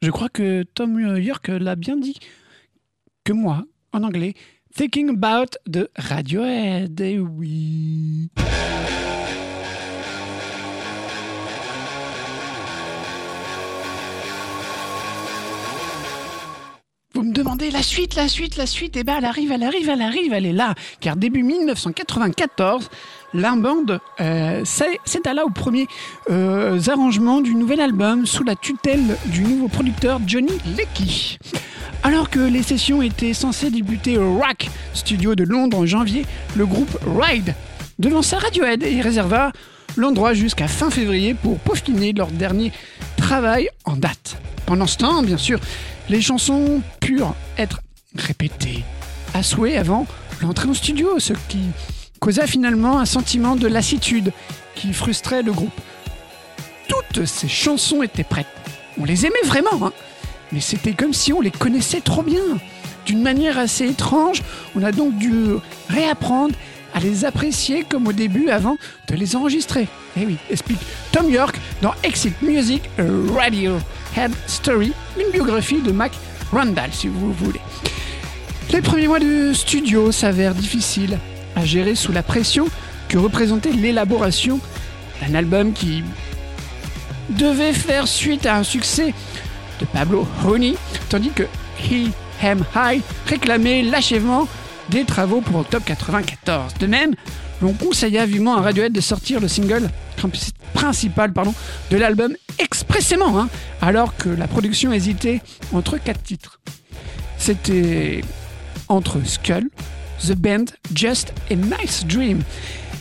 Je 0.01 0.11
crois 0.11 0.29
que 0.29 0.63
Tom 0.63 0.97
York 1.17 1.49
l'a 1.49 1.75
bien 1.75 1.97
dit 1.97 2.19
que 3.25 3.33
moi, 3.33 3.65
en 3.91 4.03
anglais. 4.03 4.33
Thinking 4.73 5.09
About 5.09 5.57
the 5.69 5.89
Radiohead, 5.97 7.01
eh 7.01 7.19
oui. 7.19 8.29
La 17.57 17.83
suite, 17.83 18.15
la 18.15 18.27
suite, 18.27 18.57
la 18.57 18.65
suite. 18.65 18.95
Et 18.97 19.03
ben 19.03 19.15
elle 19.17 19.25
arrive, 19.25 19.51
elle 19.51 19.63
arrive, 19.63 19.89
elle 19.89 20.01
arrive, 20.01 20.33
elle 20.33 20.45
est 20.45 20.53
là. 20.53 20.75
Car 20.99 21.15
début 21.15 21.43
1994, 21.43 22.89
la 23.33 23.55
bande 23.55 23.99
euh, 24.19 24.63
s'étala 24.65 25.45
aux 25.45 25.49
premiers 25.49 25.87
euh, 26.29 26.79
arrangements 26.87 27.41
du 27.41 27.55
nouvel 27.55 27.81
album 27.81 28.25
sous 28.25 28.43
la 28.43 28.55
tutelle 28.55 29.17
du 29.25 29.41
nouveau 29.41 29.67
producteur 29.67 30.19
Johnny 30.25 30.57
Leckie. 30.77 31.37
Alors 32.03 32.29
que 32.29 32.39
les 32.39 32.63
sessions 32.63 33.01
étaient 33.01 33.33
censées 33.33 33.71
débuter 33.71 34.17
au 34.17 34.37
Rock 34.37 34.69
Studio 34.93 35.35
de 35.35 35.43
Londres 35.43 35.79
en 35.79 35.85
janvier, 35.85 36.25
le 36.55 36.65
groupe 36.65 36.97
Ride 37.19 37.55
devança 37.97 38.37
Radiohead 38.37 38.83
et 38.83 39.01
réserva 39.01 39.51
l'endroit 39.97 40.33
jusqu'à 40.33 40.67
fin 40.67 40.89
février 40.89 41.33
pour 41.33 41.59
peaufiner 41.59 42.13
leur 42.13 42.27
dernier 42.27 42.71
travail 43.17 43.69
en 43.85 43.97
date. 43.97 44.37
Pendant 44.65 44.87
ce 44.87 44.97
temps, 44.97 45.23
bien 45.23 45.37
sûr, 45.37 45.59
les 46.09 46.21
chansons 46.21 46.81
purent 46.99 47.35
être 47.57 47.81
répétées 48.15 48.83
à 49.33 49.43
souhait 49.43 49.77
avant 49.77 50.07
l'entrée 50.41 50.67
au 50.67 50.73
studio, 50.73 51.19
ce 51.19 51.33
qui 51.47 51.59
causa 52.19 52.47
finalement 52.47 52.99
un 52.99 53.05
sentiment 53.05 53.55
de 53.55 53.67
lassitude 53.67 54.31
qui 54.75 54.93
frustrait 54.93 55.43
le 55.43 55.51
groupe. 55.51 55.79
Toutes 56.87 57.25
ces 57.25 57.47
chansons 57.47 58.01
étaient 58.01 58.23
prêtes. 58.23 58.47
On 58.99 59.05
les 59.05 59.25
aimait 59.25 59.35
vraiment, 59.45 59.85
hein 59.85 59.93
mais 60.51 60.61
c'était 60.61 60.93
comme 60.93 61.13
si 61.13 61.31
on 61.31 61.41
les 61.41 61.51
connaissait 61.51 62.01
trop 62.01 62.23
bien. 62.23 62.57
D'une 63.05 63.21
manière 63.21 63.57
assez 63.57 63.87
étrange, 63.87 64.41
on 64.75 64.83
a 64.83 64.91
donc 64.91 65.17
dû 65.17 65.33
réapprendre 65.89 66.55
à 66.93 66.99
les 66.99 67.25
apprécier 67.25 67.83
comme 67.83 68.07
au 68.07 68.13
début 68.13 68.49
avant 68.49 68.77
de 69.07 69.15
les 69.15 69.35
enregistrer. 69.35 69.87
Eh 70.17 70.25
oui, 70.25 70.37
explique 70.49 70.79
Tom 71.11 71.29
York 71.29 71.57
dans 71.81 71.93
Exit 72.03 72.41
Music 72.41 72.83
a 72.97 73.03
Radiohead 73.33 74.31
Story, 74.47 74.93
une 75.19 75.31
biographie 75.31 75.81
de 75.81 75.91
Mac 75.91 76.11
Randall, 76.51 76.91
si 76.91 77.07
vous 77.07 77.31
voulez. 77.33 77.61
Les 78.71 78.81
premiers 78.81 79.07
mois 79.07 79.19
de 79.19 79.51
studio 79.53 80.11
s'avèrent 80.11 80.55
difficiles 80.55 81.17
à 81.55 81.65
gérer 81.65 81.95
sous 81.95 82.11
la 82.11 82.23
pression 82.23 82.67
que 83.07 83.17
représentait 83.17 83.71
l'élaboration 83.71 84.59
d'un 85.21 85.35
album 85.35 85.73
qui 85.73 86.03
devait 87.29 87.73
faire 87.73 88.07
suite 88.07 88.45
à 88.45 88.57
un 88.57 88.63
succès 88.63 89.13
de 89.79 89.85
Pablo 89.85 90.27
Honey, 90.45 90.75
tandis 91.09 91.31
que 91.31 91.43
He 91.79 92.09
Hem 92.41 92.63
High 92.75 93.01
réclamait 93.27 93.81
l'achèvement 93.81 94.47
des 94.89 95.05
travaux 95.05 95.41
pour 95.41 95.57
Octobre 95.57 95.85
94. 95.85 96.73
De 96.79 96.87
même, 96.87 97.15
l'on 97.61 97.73
conseilla 97.73 98.25
vivement 98.25 98.55
à 98.57 98.61
Radiohead 98.61 98.91
de 98.91 99.01
sortir 99.01 99.39
le 99.39 99.47
single 99.47 99.89
principal 100.73 101.31
de 101.91 101.97
l'album 101.97 102.35
expressément, 102.57 103.39
hein, 103.39 103.49
alors 103.81 104.15
que 104.15 104.29
la 104.29 104.47
production 104.47 104.91
hésitait 104.91 105.41
entre 105.73 105.97
quatre 105.97 106.23
titres. 106.23 106.59
C'était 107.37 108.21
entre 108.87 109.25
Skull, 109.25 109.69
The 110.25 110.33
Band, 110.33 110.65
Just 110.93 111.33
a 111.51 111.55
Nice 111.55 112.05
Dream. 112.05 112.41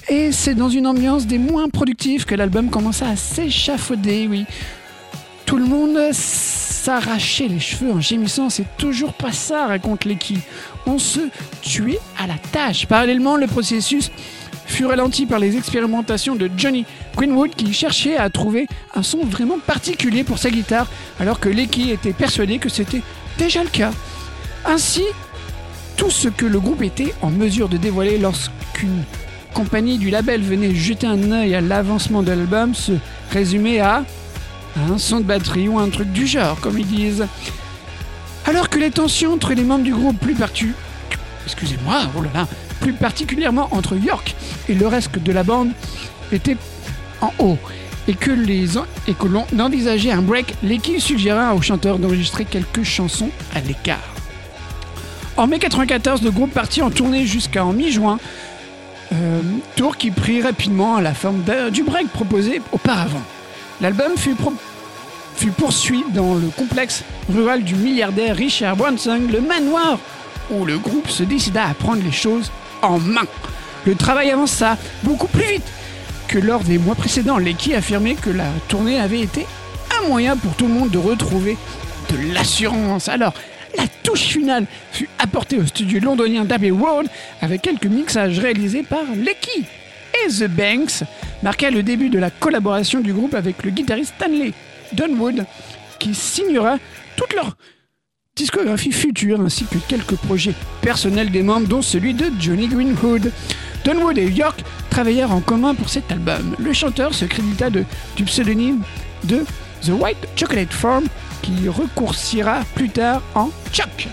Et 0.09 0.33
c'est 0.33 0.55
dans 0.55 0.70
une 0.70 0.87
ambiance 0.87 1.27
des 1.27 1.38
moins 1.38 1.68
productives 1.68 2.24
que 2.24 2.35
l'album 2.35 2.70
commença 2.70 3.09
à 3.09 3.16
s'échafauder, 3.16 4.27
oui. 4.29 4.46
Tout 5.48 5.56
le 5.56 5.64
monde 5.64 6.12
s'arrachait 6.12 7.48
les 7.48 7.58
cheveux 7.58 7.90
en 7.90 8.02
gémissant, 8.02 8.50
c'est 8.50 8.66
toujours 8.76 9.14
pas 9.14 9.32
ça, 9.32 9.66
raconte 9.66 10.04
Lecky. 10.04 10.40
On 10.87 10.98
se 10.98 11.20
tuait 11.62 12.00
à 12.18 12.26
la 12.26 12.34
tâche. 12.52 12.84
Parallèlement, 12.84 13.37
le 13.37 13.46
processus 13.46 14.11
fut 14.66 14.84
ralenti 14.84 15.24
par 15.24 15.38
les 15.38 15.56
expérimentations 15.56 16.37
de 16.37 16.50
Johnny 16.54 16.84
Greenwood 17.16 17.54
qui 17.54 17.72
cherchait 17.72 18.18
à 18.18 18.28
trouver 18.28 18.66
un 18.94 19.02
son 19.02 19.24
vraiment 19.24 19.58
particulier 19.58 20.22
pour 20.22 20.37
sa 20.37 20.50
guitare, 20.50 20.87
alors 21.18 21.40
que 21.40 21.48
Lecky 21.48 21.92
était 21.92 22.12
persuadé 22.12 22.58
que 22.58 22.68
c'était 22.68 23.00
déjà 23.38 23.62
le 23.62 23.70
cas. 23.70 23.92
Ainsi, 24.66 25.04
tout 25.96 26.11
ce 26.11 26.28
que 26.28 26.44
le 26.44 26.61
groupe 26.61 26.82
était 26.82 27.14
en 27.22 27.30
mesure 27.30 27.70
de 27.70 27.78
dévoiler 27.78 28.18
lorsqu'une 28.18 29.02
compagnie 29.54 29.96
du 29.96 30.11
label 30.11 30.42
venait 30.42 30.74
jeter 30.74 31.06
un 31.06 31.32
œil 31.32 31.54
à 31.54 31.62
l'avancement 31.62 32.22
de 32.22 32.32
l'album 32.32 32.74
se 32.74 32.92
résumait 33.32 33.80
à 33.80 34.04
un 34.76 34.98
son 34.98 35.20
de 35.20 35.24
batterie 35.24 35.68
ou 35.68 35.78
un 35.78 35.88
truc 35.88 36.12
du 36.12 36.26
genre, 36.26 36.61
comme 36.61 36.78
ils 36.78 36.87
disent. 36.87 37.26
Alors 38.46 38.68
que 38.68 38.78
les 38.78 38.90
tensions 38.90 39.35
entre 39.35 39.52
les 39.54 39.62
membres 39.62 39.85
du 39.85 39.92
groupe, 39.92 40.18
plus 40.18 40.35
partu... 40.35 40.74
excusez-moi, 41.44 42.02
oh 42.16 42.22
là 42.22 42.31
là, 42.35 42.48
plus 42.81 42.92
particulièrement 42.92 43.68
entre 43.72 43.96
York 43.96 44.35
et 44.68 44.74
le 44.74 44.87
reste 44.87 45.18
de 45.18 45.33
la 45.33 45.42
bande, 45.42 45.70
étaient 46.33 46.57
en 47.20 47.33
haut, 47.38 47.59
et 48.07 48.14
que 48.14 48.31
les 48.31 48.78
et 49.07 49.14
que 49.14 49.26
l'on 49.26 49.44
envisageait 49.59 50.12
un 50.12 50.22
break, 50.22 50.54
l'équipe 50.62 51.00
suggéra 51.00 51.54
au 51.54 51.61
chanteur 51.61 51.98
d'enregistrer 51.98 52.44
quelques 52.44 52.85
chansons 52.85 53.31
à 53.54 53.61
l'écart. 53.61 54.14
En 55.37 55.46
mai 55.46 55.59
94, 55.59 56.22
le 56.22 56.31
groupe 56.31 56.52
partit 56.52 56.83
en 56.83 56.90
tournée 56.90 57.26
jusqu'en 57.26 57.72
mi-juin, 57.72 58.18
euh, 59.12 59.40
tour 59.76 59.96
qui 59.96 60.11
prit 60.11 60.42
rapidement 60.42 61.00
la 61.00 61.14
forme 61.14 61.42
du 61.70 61.83
break 61.83 62.09
proposé 62.09 62.61
auparavant. 62.72 63.22
L'album 63.80 64.12
fut, 64.16 64.34
poursuivi 65.52 66.02
dans 66.12 66.34
le 66.34 66.48
complexe 66.48 67.04
rural 67.32 67.62
du 67.62 67.76
milliardaire 67.76 68.34
Richard 68.34 68.76
Branson, 68.76 69.20
le 69.30 69.40
manoir, 69.40 69.98
où 70.50 70.64
le 70.64 70.78
groupe 70.78 71.08
se 71.08 71.22
décida 71.22 71.64
à 71.64 71.74
prendre 71.74 72.02
les 72.02 72.12
choses 72.12 72.50
en 72.82 72.98
main. 72.98 73.26
Le 73.86 73.94
travail 73.94 74.30
avança 74.30 74.76
beaucoup 75.04 75.28
plus 75.28 75.44
vite 75.44 75.66
que 76.26 76.38
lors 76.38 76.64
des 76.64 76.78
mois 76.78 76.96
précédents. 76.96 77.38
Lecky 77.38 77.74
affirmait 77.74 78.16
que 78.16 78.30
la 78.30 78.48
tournée 78.66 78.98
avait 78.98 79.20
été 79.20 79.46
un 79.98 80.08
moyen 80.08 80.36
pour 80.36 80.54
tout 80.54 80.66
le 80.66 80.74
monde 80.74 80.90
de 80.90 80.98
retrouver 80.98 81.56
de 82.10 82.34
l'assurance. 82.34 83.08
Alors, 83.08 83.34
la 83.76 83.84
touche 84.02 84.22
finale 84.22 84.66
fut 84.92 85.08
apportée 85.18 85.56
au 85.56 85.66
studio 85.66 86.00
londonien 86.00 86.44
d'Abbey 86.44 86.70
Road 86.70 87.06
avec 87.40 87.62
quelques 87.62 87.86
mixages 87.86 88.40
réalisés 88.40 88.82
par 88.82 89.04
Lecky. 89.14 89.66
The 90.28 90.48
Banks 90.48 91.04
marqua 91.42 91.70
le 91.70 91.83
début 91.83 92.11
de 92.11 92.18
la 92.18 92.31
collaboration 92.31 93.00
du 93.00 93.12
groupe 93.12 93.35
avec 93.35 93.62
le 93.62 93.70
guitariste 93.70 94.14
Stanley 94.16 94.52
Dunwood, 94.92 95.46
qui 95.98 96.14
signera 96.14 96.78
toute 97.16 97.35
leur 97.35 97.57
discographie 98.37 98.92
future 98.92 99.40
ainsi 99.40 99.64
que 99.64 99.78
quelques 99.88 100.16
projets 100.16 100.54
personnels 100.81 101.31
des 101.31 101.42
membres, 101.42 101.68
dont 101.68 101.83
celui 101.83 102.14
de 102.14 102.26
Johnny 102.38 102.68
Greenwood. 102.68 103.33
Dunwood 103.85 104.18
et 104.18 104.28
York 104.28 104.62
travaillèrent 104.90 105.33
en 105.33 105.40
commun 105.40 105.74
pour 105.74 105.88
cet 105.88 106.11
album. 106.12 106.54
Le 106.59 106.72
chanteur 106.72 107.14
se 107.14 107.24
crédita 107.24 107.70
du 107.70 108.24
pseudonyme 108.24 108.83
de 109.24 109.44
The 109.83 109.90
White 109.90 110.28
Chocolate 110.37 110.72
Farm, 110.72 111.07
qui 111.42 111.68
recourcira 111.68 112.61
plus 112.74 112.90
tard 112.90 113.22
en 113.35 113.50
Chuck. 113.72 114.09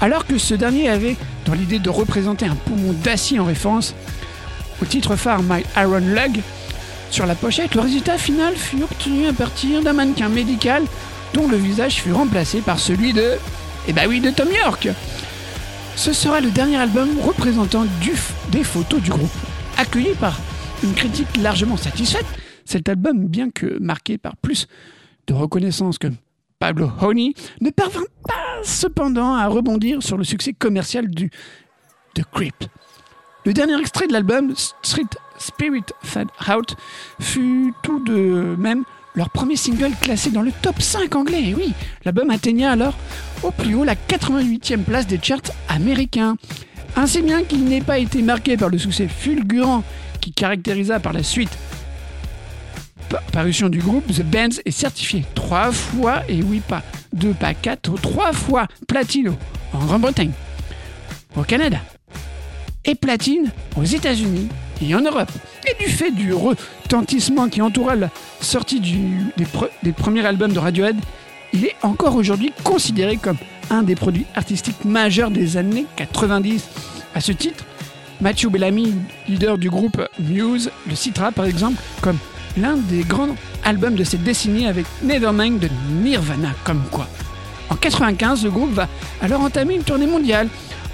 Alors 0.00 0.26
que 0.26 0.38
ce 0.38 0.54
dernier 0.54 0.88
avait 0.88 1.16
dans 1.46 1.54
l'idée 1.54 1.78
de 1.78 1.90
représenter 1.90 2.46
un 2.46 2.54
poumon 2.54 2.92
d'acier 3.02 3.40
en 3.40 3.44
référence 3.44 3.94
au 4.82 4.84
titre 4.84 5.16
phare 5.16 5.42
My 5.42 5.62
Iron 5.76 6.00
Lug 6.00 6.42
sur 7.10 7.26
la 7.26 7.34
pochette, 7.34 7.74
le 7.74 7.80
résultat 7.80 8.18
final 8.18 8.54
fut 8.54 8.82
obtenu 8.82 9.26
à 9.26 9.32
partir 9.32 9.82
d'un 9.82 9.94
mannequin 9.94 10.28
médical 10.28 10.84
dont 11.32 11.48
le 11.48 11.56
visage 11.56 12.02
fut 12.02 12.12
remplacé 12.12 12.60
par 12.60 12.78
celui 12.78 13.12
de. 13.12 13.32
Eh 13.86 13.92
bah 13.92 14.02
oui, 14.06 14.20
de 14.20 14.30
Tom 14.30 14.48
York 14.50 14.88
Ce 15.96 16.12
sera 16.12 16.40
le 16.40 16.50
dernier 16.50 16.76
album 16.76 17.08
représentant 17.20 17.86
des 18.50 18.64
photos 18.64 19.00
du 19.00 19.10
groupe. 19.10 19.30
Accueilli 19.78 20.14
par 20.14 20.38
une 20.82 20.92
critique 20.92 21.36
largement 21.38 21.76
satisfaite, 21.76 22.26
cet 22.64 22.88
album, 22.88 23.26
bien 23.26 23.50
que 23.50 23.78
marqué 23.80 24.18
par 24.18 24.36
plus 24.36 24.66
de 25.26 25.34
reconnaissance 25.34 25.98
que 25.98 26.08
Pablo 26.58 26.90
Honey, 27.00 27.34
ne 27.60 27.70
parvint 27.70 28.00
pas 28.26 28.62
cependant 28.64 29.34
à 29.34 29.46
rebondir 29.46 30.02
sur 30.02 30.18
le 30.18 30.24
succès 30.24 30.52
commercial 30.52 31.08
du 31.08 31.30
The 32.14 32.22
Creep. 32.32 32.64
Le 33.48 33.54
dernier 33.54 33.80
extrait 33.80 34.06
de 34.06 34.12
l'album, 34.12 34.52
Street 34.82 35.06
Spirit 35.38 35.84
Fade 36.02 36.28
Out, 36.54 36.76
fut 37.18 37.72
tout 37.82 37.98
de 38.04 38.54
même 38.58 38.84
leur 39.14 39.30
premier 39.30 39.56
single 39.56 39.92
classé 40.02 40.28
dans 40.30 40.42
le 40.42 40.52
top 40.60 40.82
5 40.82 41.16
anglais. 41.16 41.42
Et 41.44 41.54
oui, 41.54 41.72
l'album 42.04 42.28
atteignait 42.28 42.66
alors 42.66 42.92
au 43.42 43.50
plus 43.50 43.74
haut 43.74 43.84
la 43.84 43.94
88e 43.94 44.82
place 44.82 45.06
des 45.06 45.18
charts 45.22 45.40
américains. 45.70 46.36
Ainsi 46.94 47.22
bien 47.22 47.42
qu'il 47.42 47.64
n'ait 47.64 47.80
pas 47.80 47.98
été 47.98 48.20
marqué 48.20 48.58
par 48.58 48.68
le 48.68 48.76
succès 48.76 49.08
fulgurant 49.08 49.82
qui 50.20 50.32
caractérisa 50.32 51.00
par 51.00 51.14
la 51.14 51.22
suite 51.22 51.56
pa- 53.08 53.22
parution 53.32 53.70
du 53.70 53.78
groupe, 53.78 54.06
The 54.08 54.24
Bands 54.24 54.60
est 54.66 54.70
certifié 54.72 55.24
trois 55.34 55.72
fois, 55.72 56.20
et 56.28 56.42
oui 56.42 56.60
pas 56.60 56.82
deux, 57.14 57.32
pas 57.32 57.54
quatre, 57.54 57.98
trois 58.02 58.34
fois 58.34 58.66
platine 58.86 59.32
en 59.72 59.86
Grande-Bretagne, 59.86 60.32
au 61.34 61.44
Canada, 61.44 61.78
et 62.88 62.94
platine 62.94 63.50
aux 63.76 63.84
États-Unis 63.84 64.48
et 64.82 64.94
en 64.94 65.00
Europe. 65.00 65.30
Et 65.70 65.84
du 65.84 65.90
fait 65.90 66.10
du 66.10 66.32
retentissement 66.32 67.48
qui 67.48 67.60
entoura 67.60 67.94
la 67.94 68.08
sortie 68.40 68.80
des, 69.36 69.92
premiers 69.92 70.24
albums 70.24 70.52
de 70.52 70.58
Radiohead, 70.58 70.96
il 71.52 71.66
est 71.66 71.76
encore 71.82 72.16
aujourd'hui 72.16 72.52
considéré 72.64 73.16
comme 73.16 73.36
un 73.70 73.82
des 73.82 73.94
produits 73.94 74.24
artistiques 74.34 74.84
majeurs 74.84 75.30
des 75.30 75.58
années 75.58 75.84
90. 75.96 76.66
À 77.14 77.20
ce 77.20 77.32
titre, 77.32 77.64
Matthew 78.22 78.46
Bellamy, 78.48 78.94
leader 79.28 79.58
du 79.58 79.68
groupe 79.68 80.00
Muse, 80.18 80.70
le 80.88 80.94
citera 80.94 81.30
par 81.30 81.44
exemple 81.44 81.80
comme 82.00 82.18
l'un 82.56 82.76
des 82.76 83.02
grands 83.02 83.36
albums 83.64 83.94
de 83.94 84.04
cette 84.04 84.22
décennie 84.22 84.66
avec 84.66 84.86
Nevermind 85.02 85.58
de 85.58 85.68
Nirvana, 86.02 86.52
comme 86.64 86.82
quoi. 86.90 87.06
En 87.70 87.76
95, 87.76 88.44
le 88.44 88.50
groupe 88.50 88.72
va 88.72 88.88
alors 89.20 89.42
entamer 89.42 89.74
une 89.74 89.82
tournée 89.82 90.06
mondiale 90.06 90.48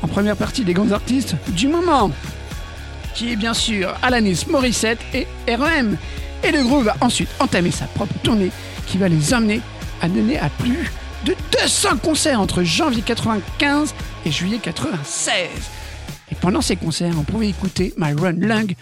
en 0.05 0.07
première 0.07 0.37
partie 0.37 0.65
des 0.65 0.75
grands 0.75 0.93
artistes 0.93 1.35
du 1.49 1.67
moment, 1.67 2.11
qui 3.15 3.33
est 3.33 3.37
bien 3.37 3.55
sûr 3.55 3.95
Alanis 4.03 4.45
Morissette 4.51 4.99
et 5.15 5.27
REM. 5.49 5.97
Et 6.43 6.53
le 6.53 6.63
groupe 6.63 6.85
va 6.85 6.95
ensuite 7.01 7.31
entamer 7.41 7.71
sa 7.71 7.87
propre 7.87 8.13
tournée 8.23 8.51
qui 8.87 8.99
va 8.99 9.09
les 9.09 9.33
emmener 9.33 9.63
à 10.03 10.09
donner 10.09 10.39
à 10.39 10.51
plus 10.51 10.91
de 11.25 11.35
200 11.63 11.97
concerts 12.03 12.39
entre 12.39 12.63
janvier 12.63 13.01
95 13.01 13.95
et 14.27 14.31
juillet 14.31 14.59
96. 14.63 15.49
Et 16.31 16.35
pendant 16.35 16.61
ces 16.61 16.77
concerts, 16.77 17.15
on 17.19 17.23
pouvait 17.23 17.49
écouter 17.49 17.95
My 17.97 18.13
Run 18.13 18.35
Lung 18.41 18.75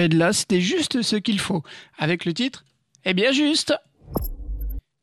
Radiohead 0.00 0.14
là, 0.14 0.32
c'était 0.32 0.62
juste 0.62 1.02
ce 1.02 1.16
qu'il 1.16 1.38
faut. 1.38 1.62
Avec 1.98 2.24
le 2.24 2.32
titre 2.32 2.64
Eh 3.04 3.12
bien 3.12 3.32
juste 3.32 3.74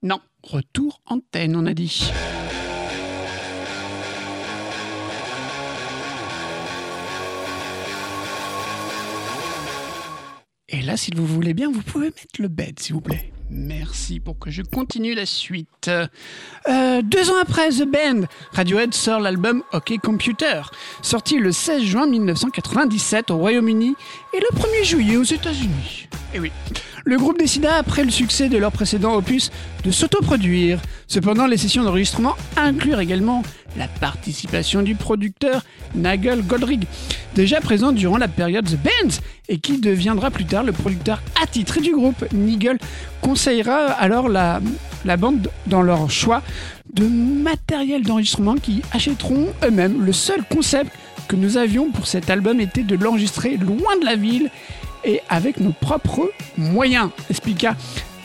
Non, 0.02 0.20
retour 0.42 1.02
antenne, 1.06 1.56
on 1.56 1.68
a 1.68 1.74
dit. 1.76 2.10
Et 10.70 10.82
là, 10.82 10.98
si 10.98 11.12
vous 11.16 11.28
voulez 11.28 11.54
bien, 11.54 11.72
vous 11.72 11.84
pouvez 11.84 12.08
mettre 12.08 12.40
le 12.40 12.48
bed, 12.48 12.80
s'il 12.80 12.96
vous 12.96 13.02
plaît. 13.02 13.32
Merci 13.50 14.20
pour 14.20 14.38
que 14.38 14.52
je 14.52 14.62
continue 14.62 15.14
la 15.14 15.26
suite. 15.26 15.90
Euh, 16.68 17.02
deux 17.02 17.30
ans 17.30 17.38
après 17.42 17.70
The 17.70 17.86
Band, 17.86 18.26
Radiohead 18.52 18.94
sort 18.94 19.22
l'album 19.22 19.64
OK 19.72 19.94
Computer, 20.04 20.64
sorti 21.02 21.38
le 21.38 21.54
16 21.54 21.84
juin 21.84 22.08
1997 22.08 23.32
au 23.32 23.38
Royaume-Uni 23.38 23.96
et 24.38 24.40
le 24.40 24.60
1er 24.60 24.84
juillet 24.84 25.18
aux 25.18 25.24
États-Unis. 25.24 26.08
Et 26.34 26.40
oui, 26.40 26.52
le 27.06 27.18
groupe 27.18 27.40
décida, 27.40 27.76
après 27.76 28.04
le 28.04 28.12
succès 28.12 28.50
de 28.50 28.58
leur 28.58 28.72
précédent 28.72 29.16
opus, 29.16 29.50
de 29.84 29.92
s'autoproduire. 29.92 30.80
Cependant, 31.08 31.48
les 31.48 31.58
sessions 31.58 31.84
d'enregistrement 31.84 32.36
inclurent 32.56 33.00
également 33.00 33.42
la 33.78 33.88
participation 33.88 34.82
du 34.82 34.96
producteur 34.96 35.64
Nigel 35.96 36.44
Godrich, 36.44 36.84
déjà 37.34 37.62
présent 37.62 37.92
durant 37.92 38.18
la 38.18 38.28
période 38.28 38.66
The 38.66 38.78
Bands 38.78 39.18
et 39.50 39.58
qui 39.58 39.80
deviendra 39.80 40.30
plus 40.30 40.46
tard 40.46 40.64
le 40.64 40.74
producteur 40.74 41.22
attitré 41.42 41.82
du 41.82 41.94
groupe. 41.94 42.26
Nigel 42.34 42.78
conseillera 43.22 43.92
alors 43.92 44.28
la 44.30 44.60
bande 45.18 45.50
dans 45.66 45.82
leur 45.82 46.12
choix 46.12 46.44
de 46.94 47.06
matériel 47.06 48.04
d'enregistrement 48.04 48.56
qui 48.56 48.82
achèteront 48.92 49.48
eux-mêmes. 49.64 50.06
Le 50.06 50.12
seul 50.12 50.44
concept 50.44 50.92
que 51.28 51.36
nous 51.36 51.58
avions 51.58 51.92
pour 51.92 52.08
cet 52.08 52.30
album 52.30 52.60
était 52.60 52.84
de 52.84 52.96
l'enregistrer 52.96 53.58
loin 53.58 53.98
de 54.00 54.06
la 54.06 54.16
ville 54.16 54.50
et 55.04 55.22
avec 55.30 55.60
nos 55.60 55.72
propres 55.72 56.32
moyens, 56.58 57.10
expliqua 57.30 57.76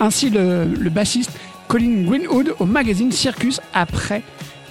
ainsi 0.00 0.30
le, 0.30 0.66
bassiste 0.90 1.30
Colin 1.68 2.02
Greenwood 2.02 2.54
au 2.58 2.66
magazine 2.66 3.12
Circus 3.12 3.60
après 3.72 4.22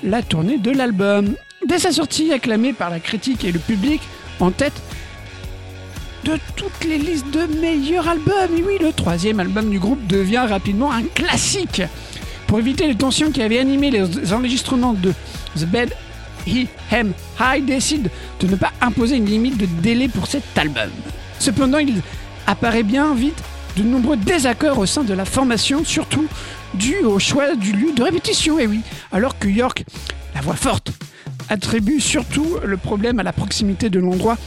la 0.03 0.21
tournée 0.21 0.57
de 0.57 0.71
l'album. 0.71 1.35
Dès 1.65 1.79
sa 1.79 1.91
sortie, 1.91 2.33
acclamé 2.33 2.73
par 2.73 2.89
la 2.89 2.99
critique 2.99 3.45
et 3.45 3.51
le 3.51 3.59
public, 3.59 4.01
en 4.39 4.51
tête 4.51 4.81
de 6.23 6.37
toutes 6.55 6.83
les 6.83 6.97
listes 6.97 7.31
de 7.31 7.45
meilleurs 7.59 8.07
albums. 8.07 8.57
Et 8.57 8.63
oui, 8.63 8.77
le 8.79 8.91
troisième 8.91 9.39
album 9.39 9.69
du 9.69 9.79
groupe 9.79 10.05
devient 10.07 10.45
rapidement 10.49 10.91
un 10.91 11.03
classique. 11.03 11.81
Pour 12.47 12.59
éviter 12.59 12.87
les 12.87 12.95
tensions 12.95 13.31
qui 13.31 13.41
avaient 13.41 13.59
animé 13.59 13.91
les 13.91 14.33
enregistrements 14.33 14.93
de 14.93 15.13
The 15.57 15.65
Bed 15.65 15.93
He 16.47 16.67
High 17.39 17.65
décide 17.65 18.09
de 18.39 18.47
ne 18.47 18.55
pas 18.55 18.71
imposer 18.81 19.17
une 19.17 19.25
limite 19.25 19.57
de 19.57 19.65
délai 19.81 20.07
pour 20.07 20.27
cet 20.27 20.57
album. 20.57 20.89
Cependant, 21.39 21.79
il 21.79 22.01
apparaît 22.47 22.83
bien 22.83 23.13
vite 23.13 23.41
de 23.77 23.83
nombreux 23.83 24.17
désaccords 24.17 24.79
au 24.79 24.85
sein 24.85 25.03
de 25.03 25.13
la 25.13 25.25
formation, 25.25 25.83
surtout 25.85 26.27
dû 26.73 26.97
au 27.03 27.19
choix 27.19 27.55
du 27.55 27.73
lieu 27.73 27.93
de 27.93 28.03
répétition, 28.03 28.59
et 28.59 28.67
oui, 28.67 28.81
alors 29.11 29.37
que 29.37 29.47
York, 29.47 29.83
la 30.35 30.41
voix 30.41 30.55
forte, 30.55 30.91
attribue 31.49 31.99
surtout 31.99 32.57
le 32.63 32.77
problème 32.77 33.19
à 33.19 33.23
la 33.23 33.33
proximité 33.33 33.89
de 33.89 33.99
l'endroit 33.99 34.37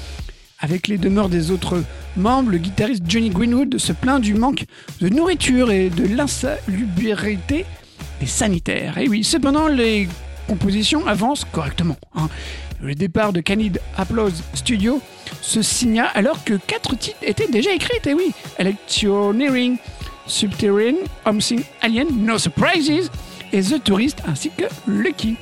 avec 0.60 0.88
les 0.88 0.96
demeures 0.96 1.28
des 1.28 1.50
autres 1.50 1.82
membres, 2.16 2.50
le 2.50 2.58
guitariste 2.58 3.02
Johnny 3.06 3.28
Greenwood 3.28 3.76
se 3.78 3.92
plaint 3.92 4.20
du 4.20 4.34
manque 4.34 4.64
de 5.00 5.08
nourriture 5.08 5.70
et 5.70 5.90
de 5.90 6.06
l'insalubrité 6.06 7.66
des 8.20 8.26
sanitaires. 8.26 8.96
Et 8.96 9.08
oui, 9.08 9.24
cependant, 9.24 9.68
les 9.68 10.08
compositions 10.46 11.06
avancent 11.06 11.44
correctement. 11.52 11.96
hein. 12.16 12.28
Le 12.80 12.94
départ 12.94 13.32
de 13.32 13.40
Canid 13.40 13.80
Applause 13.96 14.42
Studio 14.52 15.00
se 15.40 15.62
signa 15.62 16.04
alors 16.06 16.44
que 16.44 16.54
quatre 16.54 16.96
titres 16.96 17.16
étaient 17.22 17.48
déjà 17.48 17.72
écrits. 17.72 17.98
Et 18.04 18.14
oui, 18.14 18.32
Electioneering, 18.58 19.76
Subterranean, 20.26 20.98
Something 21.24 21.62
Alien, 21.80 22.08
No 22.12 22.36
Surprises 22.38 23.10
et 23.52 23.62
The 23.62 23.82
Tourist 23.82 24.18
ainsi 24.26 24.50
que 24.50 24.64
Lucky. 24.86 25.36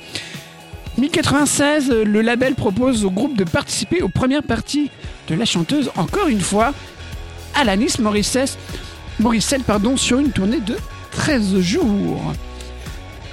1096, 0.97 1.89
le 1.89 2.21
label 2.21 2.53
propose 2.55 3.03
au 3.03 3.09
groupe 3.09 3.35
de 3.35 3.43
participer 3.43 4.01
aux 4.03 4.09
premières 4.09 4.43
parties 4.43 4.91
de 5.27 5.35
la 5.35 5.45
chanteuse, 5.45 5.89
encore 5.95 6.27
une 6.27 6.39
fois, 6.41 6.73
Alanis 7.55 7.95
Morissette, 7.99 8.57
Morissette 9.19 9.63
pardon, 9.63 9.97
sur 9.97 10.19
une 10.19 10.31
tournée 10.31 10.59
de 10.59 10.77
13 11.11 11.59
jours. 11.59 12.21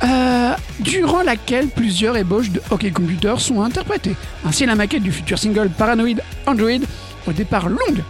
Euh, 0.02 0.54
durant 0.80 1.22
laquelle 1.22 1.68
plusieurs 1.68 2.16
ébauches 2.16 2.50
de 2.50 2.62
Hockey 2.70 2.90
Computer 2.90 3.34
sont 3.38 3.62
interprétées. 3.62 4.16
Ainsi, 4.46 4.64
la 4.64 4.74
maquette 4.74 5.02
du 5.02 5.12
futur 5.12 5.38
single 5.38 5.68
Paranoid 5.68 6.20
Android, 6.46 6.80
au 7.26 7.32
départ 7.32 7.68
longue, 7.68 8.02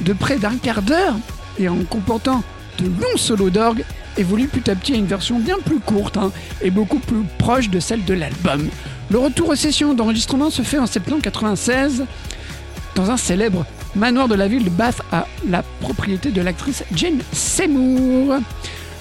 de 0.00 0.12
près 0.12 0.36
d'un 0.36 0.56
quart 0.56 0.82
d'heure, 0.82 1.14
et 1.58 1.68
en 1.68 1.76
comportant 1.88 2.42
de 2.78 2.84
longs 2.84 3.16
solos 3.16 3.50
d'orgue, 3.50 3.84
évolue 4.18 4.46
petit 4.46 4.70
à 4.70 4.74
petit 4.74 4.92
à 4.92 4.96
une 4.96 5.06
version 5.06 5.38
bien 5.38 5.56
plus 5.64 5.80
courte 5.80 6.16
hein, 6.16 6.32
et 6.60 6.70
beaucoup 6.70 6.98
plus 6.98 7.24
proche 7.38 7.70
de 7.70 7.80
celle 7.80 8.04
de 8.04 8.14
l'album. 8.14 8.68
Le 9.10 9.18
retour 9.18 9.50
aux 9.50 9.54
sessions 9.54 9.94
d'enregistrement 9.94 10.50
se 10.50 10.62
fait 10.62 10.78
en 10.78 10.86
septembre 10.86 11.22
96 11.22 12.04
dans 12.94 13.10
un 13.10 13.16
célèbre 13.16 13.64
manoir 13.94 14.28
de 14.28 14.34
la 14.34 14.48
ville 14.48 14.64
de 14.64 14.70
Bath 14.70 15.02
à 15.12 15.26
la 15.48 15.62
propriété 15.80 16.30
de 16.30 16.42
l'actrice 16.42 16.84
Jane 16.94 17.20
Seymour. 17.32 18.36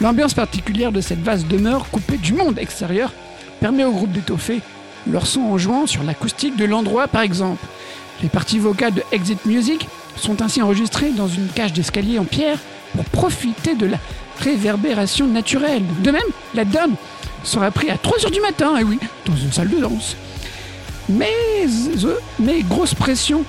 L'ambiance 0.01 0.33
particulière 0.33 0.91
de 0.91 0.99
cette 0.99 1.21
vaste 1.21 1.47
demeure 1.47 1.87
coupée 1.91 2.17
du 2.17 2.33
monde 2.33 2.57
extérieur 2.57 3.13
permet 3.59 3.83
au 3.83 3.91
groupe 3.91 4.11
d'étoffer 4.11 4.61
leur 5.07 5.27
son 5.27 5.41
en 5.41 5.59
jouant 5.59 5.85
sur 5.85 6.01
l'acoustique 6.01 6.55
de 6.55 6.65
l'endroit 6.65 7.07
par 7.07 7.21
exemple. 7.21 7.63
Les 8.23 8.29
parties 8.29 8.57
vocales 8.57 8.95
de 8.95 9.03
Exit 9.11 9.45
Music 9.45 9.87
sont 10.15 10.41
ainsi 10.41 10.59
enregistrées 10.59 11.11
dans 11.11 11.27
une 11.27 11.47
cage 11.49 11.73
d'escalier 11.73 12.17
en 12.17 12.25
pierre 12.25 12.57
pour 12.95 13.05
profiter 13.05 13.75
de 13.75 13.85
la 13.85 13.99
réverbération 14.39 15.27
naturelle. 15.27 15.83
De 16.03 16.09
même, 16.09 16.21
la 16.55 16.65
donne 16.65 16.95
sera 17.43 17.69
prise 17.69 17.91
à 17.91 17.95
3h 17.95 18.31
du 18.31 18.41
matin, 18.41 18.77
et 18.77 18.83
oui, 18.83 18.97
dans 19.27 19.35
une 19.35 19.51
salle 19.51 19.69
de 19.69 19.77
danse. 19.77 20.15
Mais, 21.09 21.33
euh, 22.03 22.15
mais 22.39 22.61
grosse 22.63 22.95
pression 22.95 23.43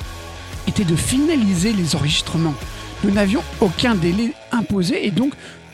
était 0.69 0.85
de 0.85 0.97
finaliser 0.97 1.73
les 1.73 1.97
enregistrements. 1.97 2.55
Nous 3.05 3.11
n'avions 3.11 3.43
aucun 3.61 3.95
délai 3.95 4.33
imposé 4.53 5.07
et 5.07 5.11
donc 5.11 5.33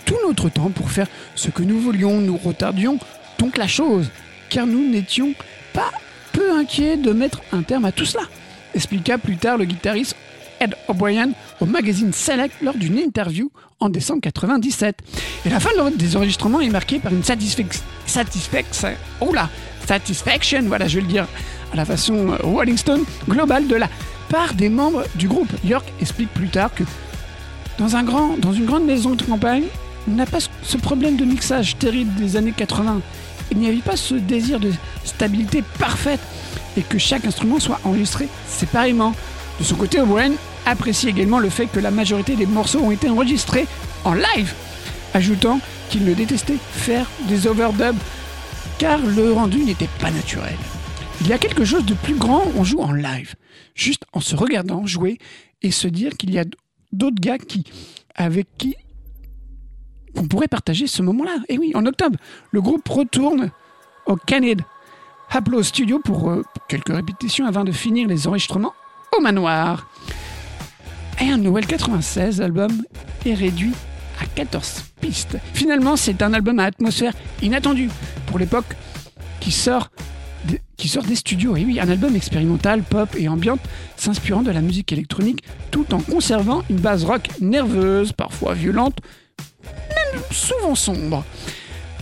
tout 0.09 0.17
notre 0.27 0.49
temps 0.49 0.71
pour 0.71 0.91
faire 0.91 1.07
ce 1.35 1.51
que 1.51 1.63
nous 1.63 1.79
voulions. 1.79 2.19
Nous 2.21 2.39
retardions 2.39 2.99
donc 3.39 3.59
la 3.59 3.69
chose, 3.69 4.11
car 4.49 4.67
nous 4.67 4.89
n'étions 4.89 5.35
pas 5.75 5.93
peu 6.33 6.51
inquiets 6.59 6.97
de 6.97 7.13
mettre 7.13 7.43
un 7.53 7.63
terme 7.63 7.85
à 7.85 7.93
tout 7.93 8.07
cela, 8.07 8.25
expliqua 8.75 9.19
plus 9.19 9.37
tard 9.37 9.59
le 9.59 9.67
guitariste 9.67 10.17
Ed 10.61 10.75
O'Brien 10.89 11.31
au 11.61 11.67
magazine 11.67 12.13
Select 12.13 12.55
lors 12.63 12.75
d'une 12.75 12.99
interview 12.99 13.51
en 13.81 13.91
décembre 13.91 14.21
97. 14.23 14.97
Et 15.45 15.51
la 15.51 15.61
fin 15.61 15.71
des 15.95 16.17
enregistrements 16.17 16.61
est 16.61 16.71
marquée 16.71 16.99
par 16.99 17.13
une 17.13 17.23
satisfaction, 17.23 18.89
oh 19.21 19.33
là, 19.33 19.51
satisfaction, 19.87 20.63
voilà, 20.63 20.89
je 20.89 20.97
vais 20.97 21.03
le 21.03 21.07
dire 21.07 21.27
à 21.73 21.77
la 21.77 21.85
façon 21.85 22.31
euh, 22.31 22.37
Rolling 22.43 22.79
Stone, 22.79 23.05
globale 23.29 23.69
de 23.69 23.77
la 23.77 23.89
part 24.31 24.55
des 24.55 24.69
membres 24.69 25.05
du 25.15 25.29
groupe. 25.29 25.53
York 25.65 25.93
explique 26.01 26.33
plus 26.33 26.49
tard 26.49 26.75
que 26.75 26.85
dans, 27.79 27.95
un 27.95 28.03
grand, 28.03 28.37
dans 28.39 28.53
une 28.53 28.65
grande 28.65 28.85
maison 28.85 29.15
de 29.15 29.23
campagne, 29.23 29.65
n'a 30.15 30.27
pas 30.27 30.39
ce 30.63 30.77
problème 30.77 31.17
de 31.17 31.25
mixage 31.25 31.77
terrible 31.79 32.15
des 32.15 32.37
années 32.37 32.55
80. 32.57 33.01
Il 33.51 33.59
n'y 33.59 33.69
avait 33.69 33.79
pas 33.79 33.97
ce 33.97 34.15
désir 34.15 34.61
de 34.61 34.71
stabilité 35.05 35.63
parfaite 35.79 36.21
et 36.77 36.83
que 36.83 36.99
chaque 36.99 37.25
instrument 37.25 37.61
soit 37.61 37.81
enregistré 37.85 38.29
séparément. 38.47 39.15
De 39.59 39.65
son 39.65 39.77
côté, 39.77 40.01
Owen 40.01 40.35
apprécie 40.67 41.09
également 41.09 41.39
le 41.39 41.49
fait 41.49 41.67
que 41.67 41.81
la 41.81 41.91
majorité 41.91 42.37
des 42.37 42.47
morceaux 42.47 42.81
ont 42.81 42.91
été 42.91 43.09
enregistrés 43.09 43.67
en 44.05 44.15
live, 44.15 44.53
ajoutant 45.15 45.61
qu'il 45.91 46.05
ne 46.05 46.15
détestait 46.15 46.59
faire 46.73 47.07
des 47.29 47.47
overdubs 47.47 47.97
car 48.79 48.99
le 48.99 49.33
rendu 49.33 49.59
n'était 49.59 49.89
pas 49.99 50.11
naturel. 50.11 50.57
Il 51.21 51.27
y 51.27 51.33
a 51.33 51.39
quelque 51.39 51.65
chose 51.65 51.85
de 51.85 51.95
plus 51.95 52.15
grand, 52.15 52.45
on 52.57 52.63
joue 52.63 52.81
en 52.81 52.93
live, 52.93 53.35
juste 53.75 54.05
en 54.13 54.21
se 54.21 54.37
regardant 54.37 54.87
jouer 54.87 55.19
et 55.63 55.73
se 55.73 55.89
dire 55.89 56.17
qu'il 56.17 56.33
y 56.33 56.39
a 56.39 56.45
d'autres 56.93 57.21
gars 57.21 57.39
qui, 57.39 57.65
avec 58.15 58.47
qui 58.57 58.77
on 60.19 60.27
pourrait 60.27 60.49
partager 60.49 60.87
ce 60.87 61.03
moment-là. 61.03 61.37
Et 61.49 61.59
oui, 61.59 61.73
en 61.75 61.87
octobre, 61.87 62.19
le 62.51 62.61
groupe 62.61 62.89
retourne 62.89 63.51
au 64.07 64.17
Canada 64.17 64.65
Haplo 65.31 65.63
Studio 65.63 66.01
pour 66.03 66.31
euh, 66.31 66.43
quelques 66.69 66.93
répétitions 66.95 67.47
avant 67.47 67.65
de 67.65 67.73
finir 67.73 68.09
les 68.09 68.27
enregistrements 68.27 68.75
au 69.17 69.21
manoir. 69.21 69.89
Et 71.21 71.29
un 71.29 71.37
Noël 71.37 71.67
96, 71.67 72.41
l'album 72.41 72.71
est 73.27 73.35
réduit 73.35 73.73
à 74.21 74.27
14 74.27 74.85
pistes. 75.01 75.37
Finalement, 75.53 75.97
c'est 75.97 76.23
un 76.23 76.33
album 76.33 76.59
à 76.59 76.65
atmosphère 76.65 77.13
inattendue 77.43 77.91
pour 78.27 78.39
l'époque 78.39 78.77
qui 79.41 79.53
sort 79.53 79.91
qui 80.77 80.87
sort 80.89 81.03
des 81.03 81.17
studios. 81.17 81.57
Et 81.57 81.65
oui, 81.65 81.81
un 81.81 81.89
album 81.89 82.15
expérimental, 82.15 82.83
pop 82.83 83.09
et 83.19 83.29
ambiante, 83.29 83.61
s'inspirant 83.97 84.43
de 84.43 84.53
la 84.53 84.61
musique 84.61 84.93
électronique, 84.93 85.43
tout 85.73 85.93
en 85.93 85.99
conservant 85.99 86.63
une 86.71 86.77
base 86.77 87.05
rock 87.05 87.29
nerveuse, 87.41 88.13
parfois 88.13 88.55
violente, 88.55 88.97
même 89.89 90.23
souvent 90.31 90.75
sombre. 90.75 91.25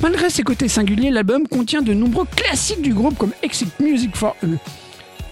Malgré 0.01 0.29
ses 0.29 0.43
côtés 0.43 0.69
singuliers, 0.69 1.11
l'album 1.11 1.49
contient 1.49 1.83
de 1.83 1.95
nombreux 1.95 2.27
classiques 2.37 2.83
du 2.83 2.93
groupe 2.93 3.17
comme 3.17 3.33
Exit 3.43 3.79
Music 3.81 4.14
for 4.14 4.37
a 4.43 4.47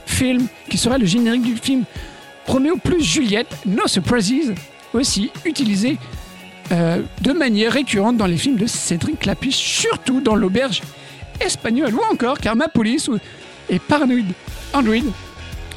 Film, 0.06 0.46
qui 0.70 0.78
sera 0.78 0.98
le 0.98 1.06
générique 1.06 1.42
du 1.42 1.56
film 1.56 1.84
Romeo 2.46 2.76
plus 2.76 3.02
Juliette, 3.02 3.54
No 3.66 3.86
Surprises, 3.86 4.54
aussi 4.92 5.30
utilisé 5.44 5.98
euh, 6.72 7.02
de 7.20 7.32
manière 7.32 7.72
récurrente 7.72 8.16
dans 8.16 8.26
les 8.26 8.36
films 8.36 8.56
de 8.56 8.66
Cédric 8.66 9.20
Clapiche, 9.20 9.56
surtout 9.56 10.20
dans 10.20 10.34
l'auberge 10.34 10.82
espagnole 11.40 11.94
ou 11.94 12.00
encore 12.12 12.38
Karma 12.38 12.68
Police 12.68 13.10
et 13.68 13.78
Paranoid 13.78 14.24
Android 14.72 15.12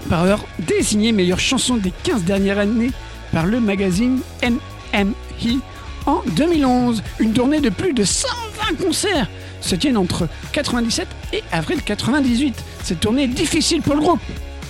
par 0.10 0.24
heure 0.24 0.46
désigné 0.60 1.12
meilleure 1.12 1.40
chanson 1.40 1.76
des 1.76 1.92
15 2.04 2.24
dernières 2.24 2.60
années 2.60 2.92
par 3.32 3.46
le 3.46 3.60
magazine 3.60 4.20
NME 4.44 5.60
en 6.08 6.24
2011. 6.36 7.04
Une 7.20 7.34
tournée 7.34 7.62
de 7.62 7.70
plus 7.70 7.94
de 7.94 8.04
120 8.04 8.84
concerts 8.84 9.30
se 9.62 9.76
tiennent 9.76 9.98
entre 9.98 10.28
97 10.54 11.08
et 11.34 11.44
avril 11.52 11.84
98. 11.84 12.56
Cette 12.84 13.02
tournée 13.02 13.24
est 13.24 13.28
difficile 13.28 13.82
pour 13.82 13.94
le 13.94 14.02
groupe 14.02 14.22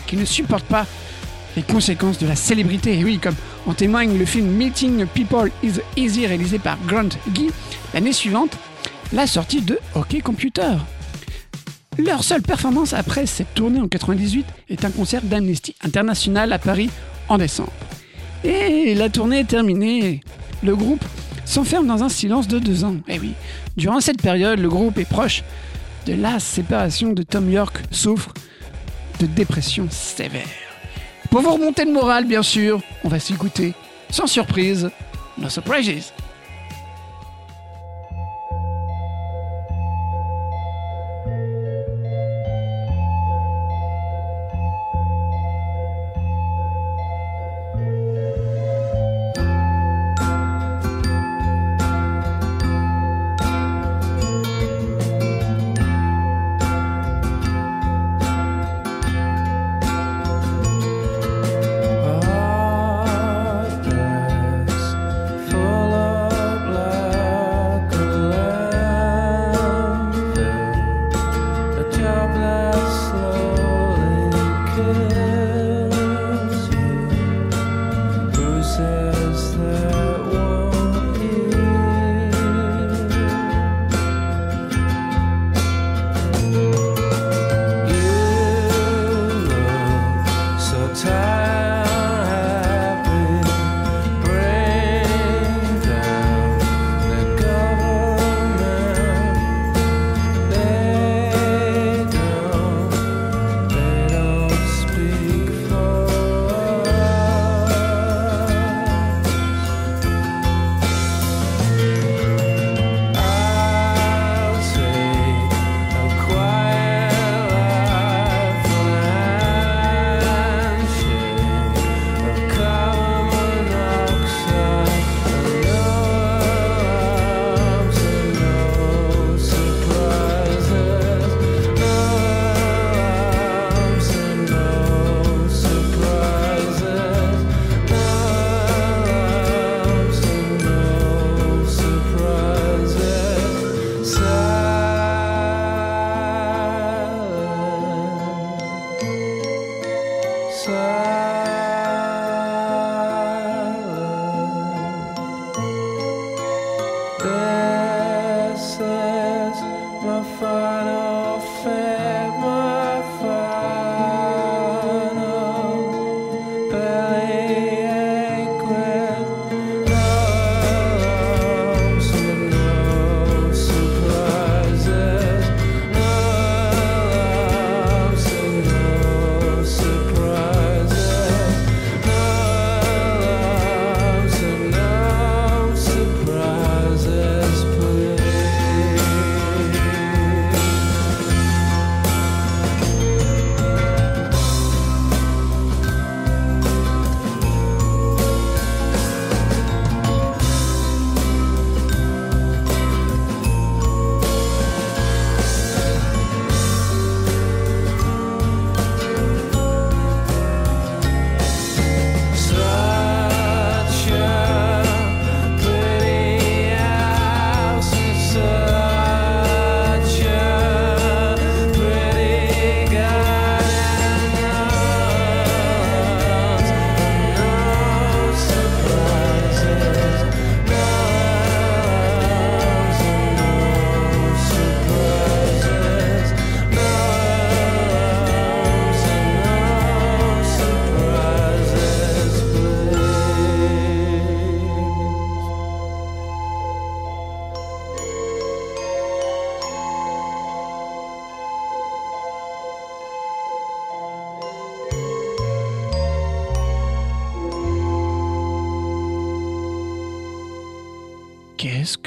qui 0.08 0.18
ne 0.18 0.26
supporte 0.26 0.66
pas 0.66 0.86
les 1.56 1.64
conséquences 1.64 2.18
de 2.18 2.28
la 2.28 2.36
célébrité. 2.36 3.00
Et 3.00 3.04
oui, 3.04 3.20
comme 3.20 3.36
en 3.66 3.74
témoigne 3.74 4.18
le 4.18 4.26
film 4.26 4.48
Meeting 4.48 5.06
People 5.08 5.52
is 5.64 5.80
Easy 5.96 6.28
réalisé 6.28 6.60
par 6.60 6.78
Grant 6.86 7.10
Guy 7.30 7.50
l'année 7.94 8.14
suivante, 8.14 8.58
la 9.14 9.28
sortie 9.28 9.62
de 9.62 9.80
Hockey 9.96 10.22
Computer. 10.22 10.76
Leur 11.98 12.24
seule 12.24 12.44
performance 12.44 12.94
après 12.94 13.26
cette 13.26 13.54
tournée 13.56 13.80
en 13.80 13.88
98 13.88 14.46
est 14.70 14.86
un 14.86 14.92
concert 14.92 15.24
d'Amnesty 15.24 15.76
International 15.84 16.54
à 16.54 16.60
Paris 16.60 16.90
en 17.28 17.38
décembre. 17.38 17.74
Et 18.44 18.94
la 18.94 19.10
tournée 19.10 19.40
est 19.40 19.48
terminée. 19.48 20.22
Le 20.64 20.76
groupe 20.76 21.04
s'enferme 21.48 21.88
dans 21.88 22.04
un 22.04 22.10
silence 22.10 22.48
de 22.48 22.60
deux 22.60 22.84
ans. 22.84 22.98
Eh 23.08 23.20
oui, 23.20 23.34
durant 23.78 24.02
cette 24.02 24.22
période, 24.22 24.60
le 24.60 24.70
groupe 24.70 24.98
est 24.98 25.10
proche 25.10 25.44
de 26.06 26.14
la 26.14 26.40
séparation 26.40 27.14
de 27.14 27.24
Tom 27.24 27.50
York, 27.50 27.78
souffre 27.90 28.34
de 29.20 29.26
dépression 29.26 29.88
sévère. 29.90 30.46
Pour 31.32 31.42
vous 31.42 31.54
remonter 31.54 31.86
le 31.86 31.92
moral, 31.92 32.26
bien 32.26 32.44
sûr, 32.44 32.82
on 33.04 33.10
va 33.10 33.20
s'écouter, 33.20 33.74
sans 34.10 34.28
surprise, 34.28 34.90
No 35.38 35.50
Surprises. 35.50 36.14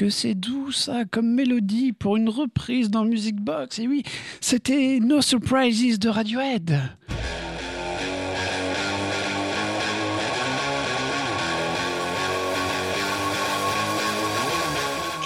C'est 0.09 0.33
doux 0.33 0.71
ça 0.71 1.05
comme 1.05 1.27
mélodie 1.27 1.93
pour 1.93 2.17
une 2.17 2.29
reprise 2.29 2.89
dans 2.89 3.05
Music 3.05 3.35
Box. 3.35 3.79
Et 3.79 3.87
oui, 3.87 4.03
c'était 4.39 4.99
No 5.01 5.21
Surprises 5.21 5.99
de 5.99 6.09
Radiohead. 6.09 6.79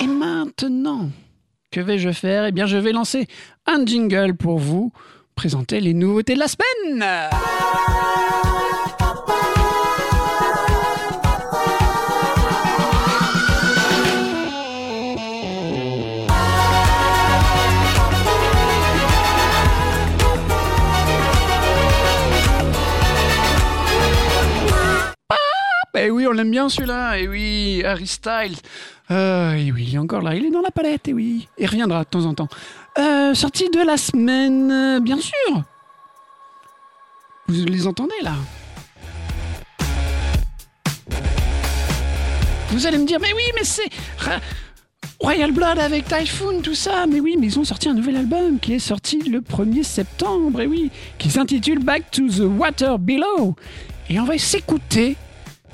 Et 0.02 0.08
maintenant, 0.08 1.10
que 1.72 1.80
vais-je 1.80 2.12
faire? 2.12 2.46
Eh 2.46 2.52
bien, 2.52 2.66
je 2.66 2.78
vais 2.78 2.92
lancer 2.92 3.28
un 3.66 3.86
jingle 3.86 4.36
pour 4.36 4.60
vous 4.60 4.92
présenter 5.36 5.80
les 5.80 5.94
nouveautés 5.94 6.34
de 6.34 6.40
la 6.40 6.48
semaine. 6.48 7.06
Et 25.98 26.10
oui, 26.10 26.28
on 26.28 26.32
l'aime 26.32 26.52
bien 26.52 26.70
celui-là. 26.70 27.18
Et 27.20 27.28
oui, 27.28 27.82
Harry 27.86 28.08
Styles. 28.08 28.58
Euh, 29.12 29.54
oui, 29.54 29.86
il 29.88 29.96
est 29.96 29.98
encore 29.98 30.22
là. 30.22 30.36
Il 30.36 30.46
est 30.46 30.52
dans 30.52 30.62
la 30.62 30.72
palette. 30.72 31.08
Et 31.08 31.14
oui, 31.14 31.48
il 31.58 31.68
reviendra 31.68 32.04
de 32.04 32.10
temps 32.10 32.26
en 32.26 32.34
temps. 32.34 32.48
Euh, 32.98 33.34
sortie 33.34 33.70
de 33.70 33.86
la 33.86 33.98
semaine, 33.98 35.00
bien 35.02 35.20
sûr. 35.20 35.64
Vous 37.48 37.66
les 37.66 37.88
entendez 37.88 38.16
là? 38.24 38.34
Vous 42.70 42.86
allez 42.88 42.98
me 42.98 43.06
dire, 43.06 43.20
mais 43.22 43.32
oui, 43.34 43.44
mais 43.56 43.64
c'est 43.64 43.90
Royal 45.20 45.52
Blood 45.52 45.80
avec 45.80 46.08
Typhoon, 46.08 46.62
tout 46.62 46.76
ça. 46.76 47.06
Mais 47.08 47.20
oui, 47.20 47.38
mais 47.40 47.48
ils 47.48 47.60
ont 47.60 47.64
sorti 47.64 47.88
un 47.88 47.94
nouvel 47.94 48.18
album 48.18 48.60
qui 48.60 48.74
est 48.74 48.80
sorti 48.80 49.20
le 49.20 49.40
1er 49.40 49.84
septembre, 49.84 50.62
et 50.62 50.68
oui, 50.68 50.92
qui 51.18 51.30
s'intitule 51.30 51.80
Back 51.80 52.12
to 52.12 52.28
the 52.28 52.42
Water 52.42 53.00
Below. 53.00 53.56
Et 54.10 54.20
on 54.20 54.26
va 54.26 54.38
s'écouter 54.38 55.16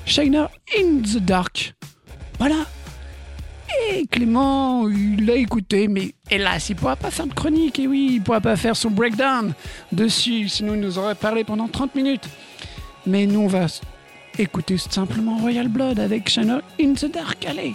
Shiner 0.04 0.46
in 0.78 1.02
the 1.02 1.18
Dark. 1.18 1.74
Voilà. 2.38 2.66
Et 3.90 4.06
Clément, 4.06 4.88
il 4.88 5.24
l'a 5.24 5.34
écouté, 5.36 5.88
mais 5.88 6.14
hélas, 6.30 6.68
il 6.68 6.76
pourra 6.76 6.96
pas 6.96 7.10
faire 7.10 7.26
de 7.26 7.34
chronique, 7.34 7.78
et 7.78 7.86
oui, 7.86 8.10
il 8.14 8.22
pourra 8.22 8.40
pas 8.40 8.56
faire 8.56 8.76
son 8.76 8.90
breakdown 8.90 9.54
dessus, 9.92 10.48
sinon 10.48 10.74
il 10.74 10.80
nous 10.80 10.98
aurait 10.98 11.14
parlé 11.14 11.44
pendant 11.44 11.68
30 11.68 11.94
minutes. 11.94 12.28
Mais 13.06 13.26
nous, 13.26 13.40
on 13.40 13.46
va 13.46 13.66
écouter 14.38 14.76
simplement 14.78 15.38
Royal 15.38 15.68
Blood 15.68 15.98
avec 15.98 16.28
Shiner 16.28 16.58
in 16.80 16.92
the 16.94 17.10
Dark, 17.10 17.44
allez. 17.46 17.74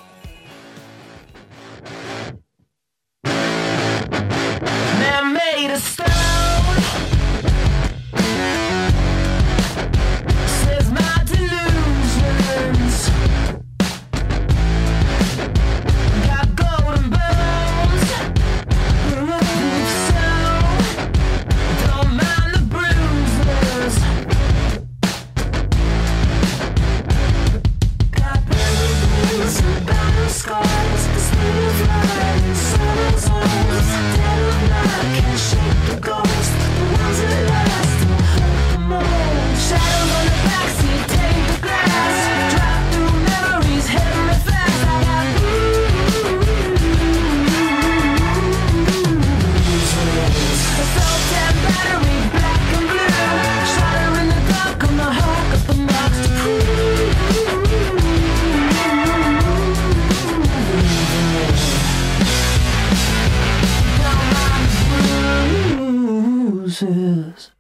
Bruises. 66.79 67.56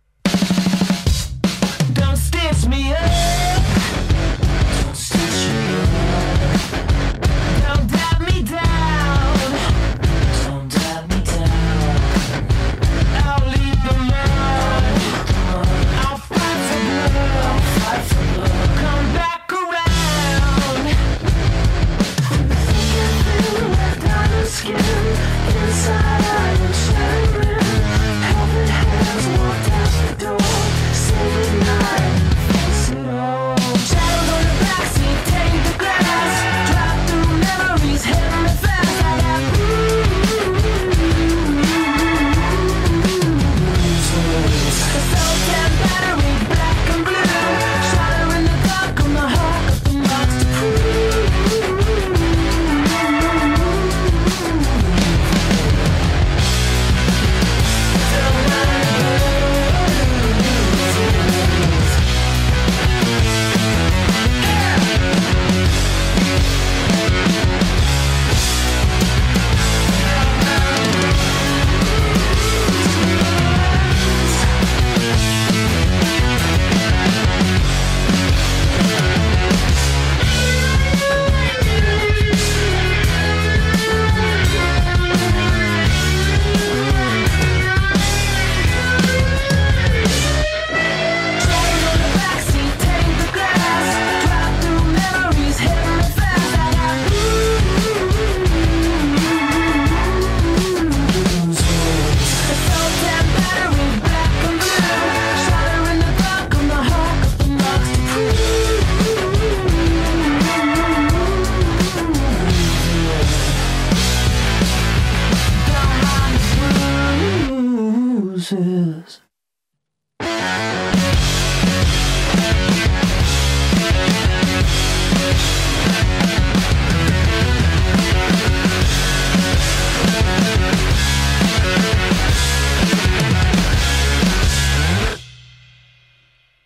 Bruises. 118.37 119.21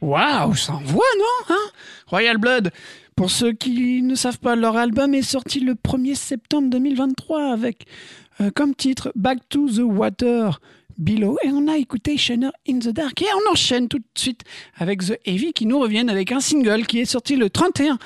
Waouh, 0.01 0.55
ça 0.55 0.73
envoie, 0.73 1.03
non 1.17 1.25
hein? 1.49 1.55
Royal 2.07 2.37
Blood. 2.37 2.71
Pour 3.15 3.29
ceux 3.29 3.53
qui 3.53 4.01
ne 4.01 4.15
savent 4.15 4.39
pas, 4.39 4.55
leur 4.55 4.75
album 4.75 5.13
est 5.13 5.21
sorti 5.21 5.59
le 5.59 5.75
1er 5.75 6.15
septembre 6.15 6.69
2023 6.69 7.53
avec 7.53 7.85
euh, 8.41 8.49
comme 8.53 8.73
titre 8.73 9.11
Back 9.15 9.47
to 9.49 9.69
the 9.69 9.83
Water 9.83 10.59
Below. 11.01 11.37
Et 11.43 11.49
on 11.49 11.67
a 11.67 11.77
écouté 11.77 12.15
Shiner 12.15 12.51
in 12.69 12.79
the 12.79 12.89
Dark. 12.89 13.21
Et 13.21 13.25
on 13.35 13.51
enchaîne 13.51 13.87
tout 13.87 13.97
de 13.97 14.05
suite 14.15 14.43
avec 14.75 15.01
The 15.01 15.19
Heavy 15.25 15.51
qui 15.51 15.65
nous 15.65 15.79
reviennent 15.79 16.09
avec 16.09 16.31
un 16.31 16.39
single 16.39 16.85
qui 16.85 16.99
est 16.99 17.05
sorti 17.05 17.35
le 17.35 17.49
31 17.49 17.97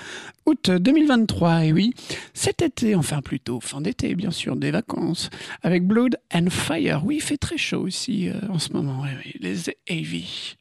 août 0.45 0.71
2023. 0.71 1.65
Et 1.65 1.73
oui, 1.73 1.93
cet 2.33 2.61
été, 2.61 2.95
enfin 2.95 3.21
plutôt 3.21 3.59
fin 3.59 3.81
d'été, 3.81 4.15
bien 4.15 4.31
sûr, 4.31 4.55
des 4.55 4.71
vacances, 4.71 5.29
avec 5.61 5.85
Blood 5.85 6.17
and 6.33 6.49
Fire. 6.49 7.01
Oui, 7.05 7.17
il 7.17 7.21
fait 7.21 7.37
très 7.37 7.57
chaud 7.57 7.81
aussi 7.81 8.29
euh, 8.29 8.33
en 8.49 8.59
ce 8.59 8.71
moment. 8.71 9.03
Les 9.39 9.55
The 9.55 9.75
Heavy. 9.87 10.55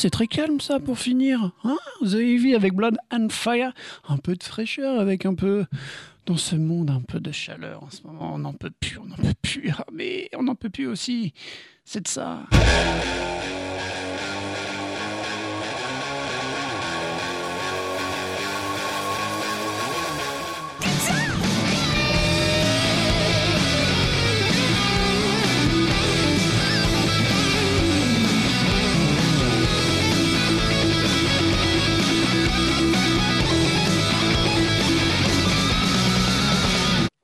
C'est 0.00 0.08
très 0.08 0.26
calme 0.26 0.60
ça 0.60 0.80
pour 0.80 0.98
finir. 0.98 1.50
Hein 1.62 1.76
The 2.00 2.14
Heavy 2.14 2.54
avec 2.54 2.72
Blood 2.72 2.96
and 3.12 3.28
Fire. 3.28 3.72
Un 4.08 4.16
peu 4.16 4.34
de 4.34 4.42
fraîcheur 4.42 4.98
avec 4.98 5.26
un 5.26 5.34
peu. 5.34 5.66
Dans 6.24 6.38
ce 6.38 6.56
monde, 6.56 6.90
un 6.90 7.02
peu 7.02 7.20
de 7.20 7.32
chaleur 7.32 7.82
en 7.82 7.90
ce 7.90 8.02
moment. 8.04 8.34
On 8.34 8.38
n'en 8.38 8.54
peut 8.54 8.70
plus, 8.70 8.98
on 8.98 9.04
n'en 9.04 9.16
peut 9.16 9.34
plus. 9.42 9.72
Mais 9.92 10.30
on 10.36 10.44
n'en 10.44 10.54
peut 10.54 10.70
plus 10.70 10.86
aussi. 10.86 11.34
C'est 11.84 12.02
de 12.02 12.08
ça. 12.08 12.46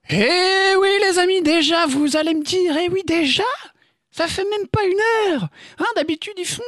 Eh 0.08 0.74
oui, 0.80 0.88
les 1.08 1.18
amis, 1.18 1.42
déjà, 1.42 1.86
vous 1.86 2.16
allez 2.16 2.34
me 2.34 2.44
dire, 2.44 2.76
eh 2.76 2.88
oui, 2.90 3.02
déjà? 3.04 3.42
Ça 4.12 4.28
fait 4.28 4.44
même 4.44 4.68
pas 4.68 4.84
une 4.84 5.32
heure 5.32 5.48
hein, 5.78 5.84
D'habitude, 5.96 6.34
ils 6.38 6.46
font 6.46 6.62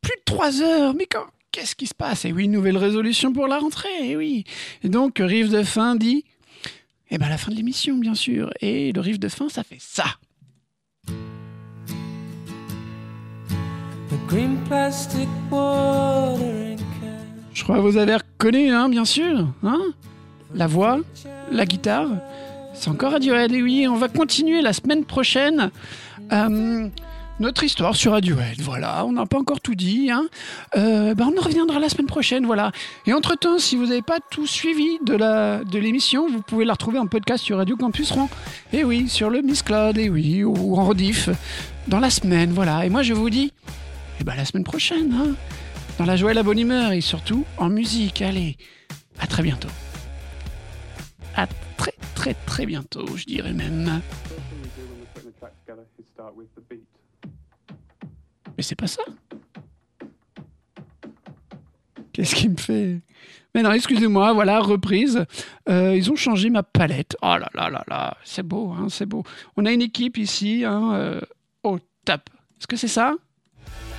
plus 0.00 0.16
de 0.16 0.22
trois 0.24 0.60
heures. 0.60 0.92
Mais 0.94 1.06
quand, 1.06 1.24
qu'est-ce 1.52 1.76
qui 1.76 1.86
se 1.86 1.94
passe? 1.94 2.24
Eh 2.24 2.32
oui, 2.32 2.48
nouvelle 2.48 2.76
résolution 2.76 3.32
pour 3.32 3.46
la 3.46 3.58
rentrée, 3.58 3.88
eh 4.02 4.16
oui. 4.16 4.44
Et 4.82 4.88
donc, 4.88 5.18
riff 5.20 5.48
de 5.48 5.62
fin 5.62 5.94
dit, 5.94 6.24
eh 7.10 7.18
ben, 7.18 7.28
la 7.28 7.38
fin 7.38 7.52
de 7.52 7.56
l'émission, 7.56 7.96
bien 7.96 8.16
sûr. 8.16 8.50
Et 8.60 8.92
le 8.92 9.00
riff 9.00 9.20
de 9.20 9.28
fin, 9.28 9.48
ça 9.48 9.62
fait 9.62 9.78
ça. 9.78 10.04
The 14.08 14.16
green 14.26 14.58
plastic 14.66 15.28
watering 15.50 16.78
can. 16.78 17.26
Je 17.54 17.62
crois 17.62 17.76
que 17.76 17.82
vous 17.82 17.96
avez 17.96 18.16
reconnu, 18.16 18.70
hein, 18.70 18.88
bien 18.88 19.04
sûr. 19.04 19.46
Hein? 19.62 19.80
La 20.54 20.66
voix, 20.66 20.98
la 21.50 21.64
guitare. 21.64 22.08
C'est 22.82 22.90
encore 22.90 23.12
Radiohead. 23.12 23.52
Et 23.52 23.62
oui, 23.62 23.86
on 23.86 23.94
va 23.94 24.08
continuer 24.08 24.60
la 24.60 24.72
semaine 24.72 25.04
prochaine. 25.04 25.70
euh, 26.32 26.88
notre 27.38 27.62
histoire 27.62 27.94
sur 27.94 28.10
Radiohead, 28.10 28.60
voilà, 28.60 29.06
on 29.06 29.12
n'a 29.12 29.24
pas 29.24 29.38
encore 29.38 29.60
tout 29.60 29.76
dit. 29.76 30.10
Hein. 30.10 30.26
Euh, 30.76 31.14
ben, 31.14 31.30
on 31.32 31.40
en 31.40 31.44
reviendra 31.44 31.78
la 31.78 31.88
semaine 31.88 32.08
prochaine, 32.08 32.44
voilà. 32.44 32.72
Et 33.06 33.12
entre-temps, 33.12 33.60
si 33.60 33.76
vous 33.76 33.86
n'avez 33.86 34.02
pas 34.02 34.18
tout 34.32 34.48
suivi 34.48 34.98
de 35.06 35.14
la 35.14 35.62
de 35.62 35.78
l'émission, 35.78 36.28
vous 36.28 36.42
pouvez 36.42 36.64
la 36.64 36.72
retrouver 36.72 36.98
en 36.98 37.06
podcast 37.06 37.44
sur 37.44 37.58
Radio 37.58 37.76
Campus 37.76 38.10
Rouen. 38.10 38.28
Et 38.72 38.82
oui, 38.82 39.08
sur 39.08 39.30
le 39.30 39.42
Miss 39.42 39.62
Cloud, 39.62 39.96
et 39.96 40.08
oui, 40.08 40.42
ou 40.42 40.76
en 40.76 40.84
rediff, 40.84 41.28
dans 41.86 42.00
la 42.00 42.10
semaine, 42.10 42.50
voilà. 42.50 42.84
Et 42.84 42.90
moi, 42.90 43.04
je 43.04 43.14
vous 43.14 43.30
dis, 43.30 43.52
eh 44.20 44.24
ben, 44.24 44.34
la 44.36 44.44
semaine 44.44 44.64
prochaine, 44.64 45.14
hein, 45.14 45.34
dans 45.98 46.04
la 46.04 46.16
joie 46.16 46.32
et 46.32 46.34
la 46.34 46.42
bonne 46.42 46.58
humeur, 46.58 46.90
et 46.90 47.00
surtout 47.00 47.44
en 47.58 47.68
musique. 47.68 48.22
Allez, 48.22 48.56
à 49.20 49.28
très 49.28 49.44
bientôt. 49.44 49.68
Très 52.22 52.34
très 52.34 52.66
bientôt, 52.66 53.04
je 53.16 53.24
dirais 53.24 53.52
même. 53.52 54.00
Mais 58.56 58.62
c'est 58.62 58.76
pas 58.76 58.86
ça. 58.86 59.02
Qu'est-ce 62.12 62.36
qui 62.36 62.48
me 62.48 62.56
fait? 62.56 63.00
Mais 63.56 63.62
non, 63.62 63.72
excusez-moi, 63.72 64.34
voilà, 64.34 64.60
reprise. 64.60 65.24
Euh, 65.68 65.96
ils 65.96 66.12
ont 66.12 66.16
changé 66.16 66.48
ma 66.48 66.62
palette. 66.62 67.16
Oh 67.22 67.36
là 67.38 67.48
là 67.54 67.68
là 67.70 67.82
là, 67.88 68.16
c'est 68.22 68.44
beau, 68.44 68.70
hein, 68.70 68.86
c'est 68.88 69.06
beau. 69.06 69.24
On 69.56 69.66
a 69.66 69.72
une 69.72 69.82
équipe 69.82 70.16
ici, 70.16 70.62
hein, 70.64 70.94
euh, 70.94 71.20
au 71.64 71.80
tap. 72.04 72.30
Est-ce 72.56 72.68
que 72.68 72.76
c'est 72.76 72.86
ça? 72.86 73.16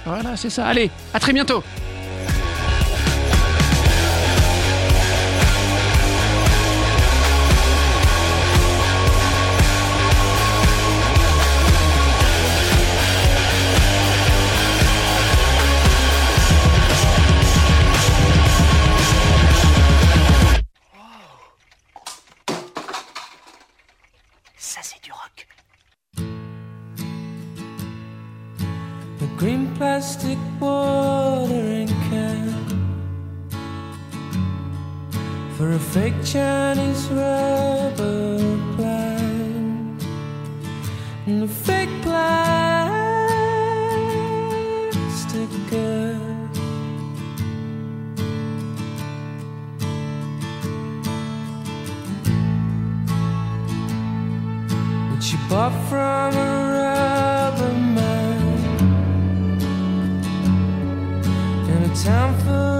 Voilà, 0.05 0.37
c'est 0.37 0.49
ça. 0.49 0.67
Allez, 0.67 0.89
à 1.13 1.19
très 1.19 1.33
bientôt. 1.33 1.61
Fake 35.93 36.25
Chinese 36.25 37.07
rubber 37.09 38.39
plant 38.75 40.03
and 41.27 41.43
a 41.43 41.47
fake 41.47 42.01
plastic 42.01 42.39
girl. 45.69 46.49
Which 55.11 55.31
you 55.31 55.37
bought 55.47 55.73
from 55.89 56.33
a 56.33 56.49
rubber 56.73 57.73
man 57.97 58.47
in 61.69 61.79
a 61.83 61.93
town 62.03 62.33
full 62.39 62.72